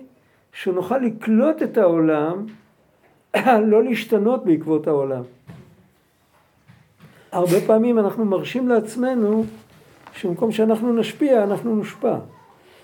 [0.54, 2.46] שנוכל לקלוט את העולם,
[3.72, 5.24] לא להשתנות בעקבות העולם.
[7.32, 9.44] הרבה פעמים אנחנו מרשים לעצמנו
[10.14, 12.16] שבמקום שאנחנו נשפיע, אנחנו נושפע.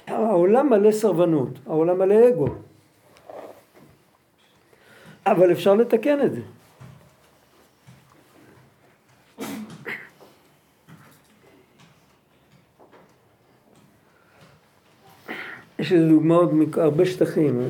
[0.08, 2.48] העולם מלא סרבנות, העולם מלא אגו.
[5.26, 6.42] אבל אפשר לתקן את זה.
[15.86, 17.62] יש איזה דוגמאות מהרבה שטחים.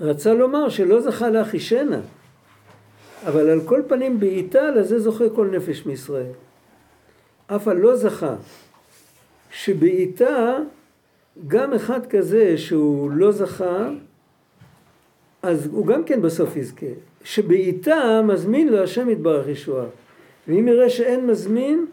[0.00, 2.00] רצה לומר שלא זכה לאחישנה,
[3.26, 6.32] אבל על כל פנים בעיטה לזה זוכה כל נפש מישראל.
[7.46, 8.34] אף על לא זכה,
[9.50, 10.58] שבעיטה
[11.46, 13.90] גם אחד כזה שהוא לא זכה,
[15.42, 16.86] אז הוא גם כן בסוף יזכה.
[17.24, 19.86] שבעיטה מזמין לו השם יתברך ישועה.
[20.48, 21.86] ואם יראה שאין מזמין,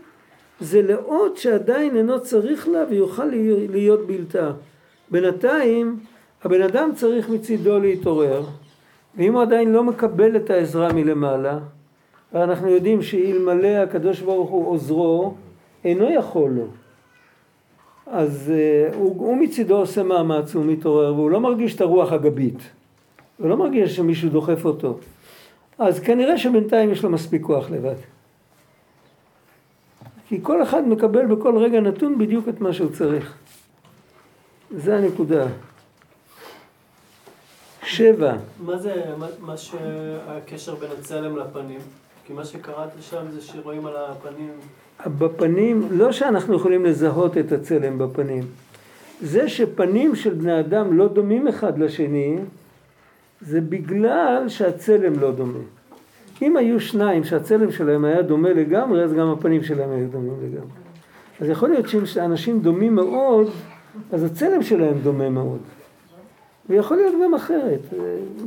[0.60, 3.26] זה לאות שעדיין אינו צריך לה ויוכל
[3.70, 4.52] להיות בלתה.
[5.12, 6.00] בינתיים
[6.44, 8.44] הבן אדם צריך מצידו להתעורר,
[9.18, 11.60] ואם הוא עדיין לא מקבל את העזרה מלמעלה,
[12.34, 15.34] ואנחנו יודעים שאלמלא הקדוש ברוך הוא עוזרו,
[15.86, 16.66] אינו יכול לו.
[18.08, 18.52] אז
[18.92, 22.60] uh, הוא, הוא מצידו עושה מאמץ, הוא מתעורר, והוא לא מרגיש את הרוח הגבית.
[23.38, 24.98] הוא לא מרגיש שמישהו דוחף אותו.
[25.78, 27.96] אז כנראה שבינתיים יש לו מספיק כוח לבד.
[30.34, 33.34] כי כל אחד מקבל בכל רגע נתון בדיוק את מה שהוא צריך.
[34.78, 35.46] זה הנקודה.
[37.84, 38.36] שבע.
[38.66, 41.80] מה זה, מה, מה שהקשר בין הצלם לפנים?
[42.26, 44.52] כי מה שקראתי שם זה שרואים על הפנים...
[45.08, 48.44] בפנים, לא שאנחנו יכולים לזהות את הצלם בפנים.
[49.22, 52.38] זה שפנים של בני אדם לא דומים אחד לשני,
[53.42, 55.60] זה בגלל שהצלם לא דומה.
[56.42, 60.70] אם היו שניים שהצלם שלהם היה דומה לגמרי, אז גם הפנים שלהם היו דומים לגמרי.
[61.42, 63.48] אז יכול להיות שאם אנשים דומים מאוד,
[64.12, 65.60] אז הצלם שלהם דומה מאוד.
[66.70, 67.80] ויכול להיות גם אחרת,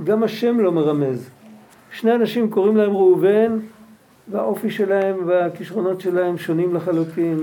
[0.04, 1.30] גם השם לא מרמז.
[1.90, 3.58] שני אנשים קוראים להם ראובן,
[4.28, 7.38] והאופי שלהם והכישרונות שלהם שונים לחלוטין.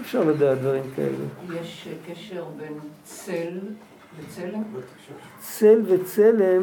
[0.00, 1.60] אפשר לדעת דברים כאלה.
[1.60, 2.72] יש קשר בין
[3.04, 3.58] צל
[4.18, 4.62] וצלם?
[5.40, 6.62] צל וצלם,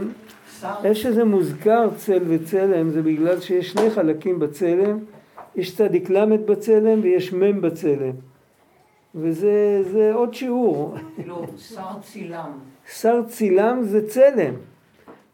[0.84, 5.00] איך שזה מוזכר צל וצלם זה בגלל שיש שני חלקים בצלם,
[5.56, 8.14] יש צדיק ל' בצלם ויש מ' בצלם.
[9.16, 10.96] וזה עוד שיעור.
[11.16, 12.52] כאילו, שר צילם.
[13.00, 14.54] שר צילם זה צלם.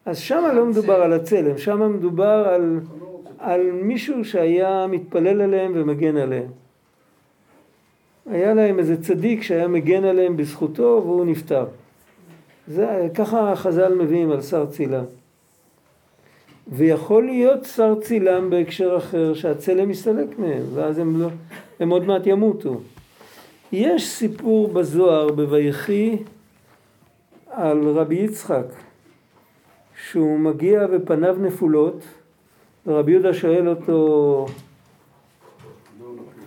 [0.06, 2.80] אז שם לא מדובר על הצלם, שם מדובר על,
[3.40, 6.48] על מישהו שהיה מתפלל עליהם ומגן עליהם.
[8.26, 11.66] היה להם איזה צדיק שהיה מגן עליהם בזכותו והוא נפטר.
[12.68, 15.04] זה, ככה חז"ל מביאים על שר צילם.
[16.68, 21.28] ויכול להיות שר צילם בהקשר אחר שהצלם יסתלק מהם ואז הם, לא,
[21.80, 22.82] הם עוד מעט ימותו.
[23.72, 26.18] יש סיפור בזוהר בויחי
[27.50, 28.66] על רבי יצחק
[30.08, 32.04] שהוא מגיע ופניו נפולות
[32.88, 34.46] ורבי יהודה שואל אותו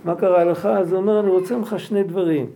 [0.04, 0.66] מה קרה לך?
[0.66, 2.46] אז הוא אומר אני רוצה ממך שני דברים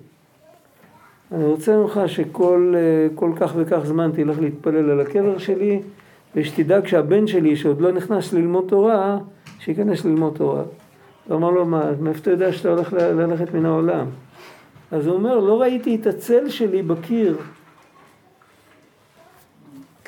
[1.32, 2.74] אני רוצה ממך שכל
[3.14, 5.82] כל כך וכך זמן תלך להתפלל על הקבר שלי
[6.34, 9.18] ושתדאג שהבן שלי שעוד לא נכנס ללמוד תורה
[9.58, 10.62] שייכנס ללמוד תורה.
[11.28, 14.06] הוא אמר לו מה, מאיפה אתה יודע שאתה הולך ללכת מן העולם?
[14.90, 17.36] אז הוא אומר לא ראיתי את הצל שלי בקיר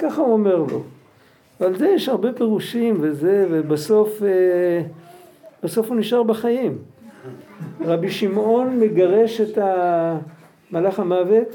[0.01, 0.83] ככה הוא אומר לו.
[1.61, 4.83] ועל זה יש הרבה פירושים וזה, ובסוף אה,
[5.63, 6.79] בסוף הוא נשאר בחיים.
[7.81, 9.59] רבי שמעון מגרש את
[10.73, 11.49] מלאך המוות,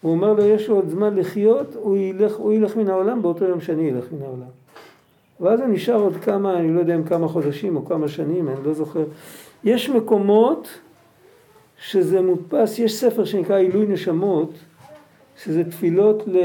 [0.00, 3.44] הוא אומר לו יש לו עוד זמן לחיות, הוא ילך, הוא ילך מן העולם באותו
[3.44, 4.48] יום שאני אלך מן העולם.
[5.40, 8.56] ואז הוא נשאר עוד כמה, אני לא יודע אם כמה חודשים או כמה שנים, אני
[8.64, 9.04] לא זוכר.
[9.64, 10.68] יש מקומות
[11.78, 14.50] שזה מודפס, יש ספר שנקרא עילוי נשמות,
[15.36, 16.36] שזה תפילות ל...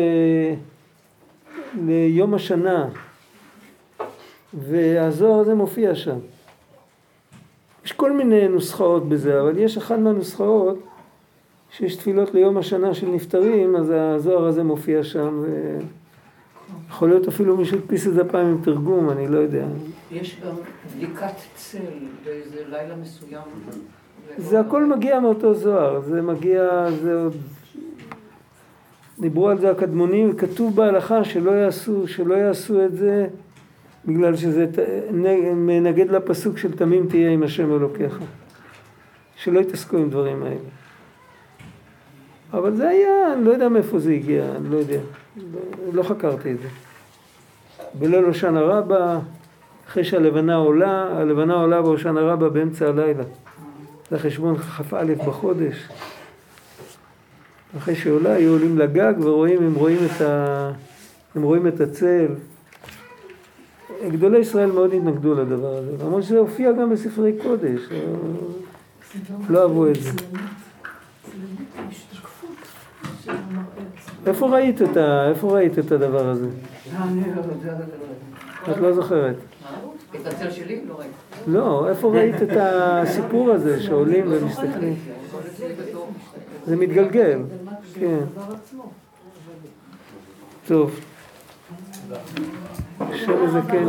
[1.85, 2.89] ליום השנה,
[4.53, 6.17] והזוהר הזה מופיע שם.
[7.85, 10.79] יש כל מיני נוסחאות בזה, אבל יש אחת מהנוסחאות
[11.77, 15.43] שיש תפילות ליום השנה של נפטרים, אז הזוהר הזה מופיע שם,
[16.87, 19.65] ויכול להיות אפילו מישהו הדפיס את זה פעם עם תרגום, אני לא יודע.
[20.11, 20.55] יש גם
[20.95, 21.77] בדיקת צל
[22.25, 23.41] באיזה לילה מסוים.
[24.37, 27.35] זה הכל מגיע מאותו זוהר, זה מגיע, זה עוד
[29.19, 33.27] דיברו על זה הקדמונים, כתוב בהלכה שלא יעשו, שלא יעשו את זה
[34.05, 34.65] בגלל שזה
[35.55, 38.19] מנגד לפסוק של תמים תהיה עם השם אלוקיך.
[39.35, 40.76] שלא יתעסקו עם דברים האלה.
[42.53, 44.99] אבל זה היה, אני לא יודע מאיפה זה הגיע, אני לא יודע.
[45.93, 46.67] לא חקרתי את זה.
[47.99, 49.19] בליל הושענא רבה,
[49.87, 53.23] אחרי שהלבנה עולה, הלבנה עולה בהושענא רבה באמצע הלילה.
[54.11, 55.87] זה חשבון כ"א בחודש.
[57.77, 60.71] אחרי שעולה היו עולים לגג ורואים, הם רואים את, ה...
[61.35, 62.27] הם רואים את הצל.
[64.07, 67.81] גדולי ישראל מאוד התנגדו לדבר הזה, למרות שזה הופיע גם בספרי קודש,
[69.49, 70.11] לא אהבו את זה.
[74.27, 75.29] איפה ראית את, ה...
[75.29, 76.47] איפה ראית את הדבר הזה?
[78.71, 79.35] את לא זוכרת.
[80.15, 80.81] את הצל שלי?
[80.87, 81.13] לא ראיתי.
[81.47, 84.95] לא, איפה ראית את הסיפור הזה שעולים ומסתכלים?
[86.65, 87.39] זה מתגלגל,
[87.93, 88.19] כן.
[90.67, 90.99] טוב.
[92.99, 93.85] עכשיו זה כן.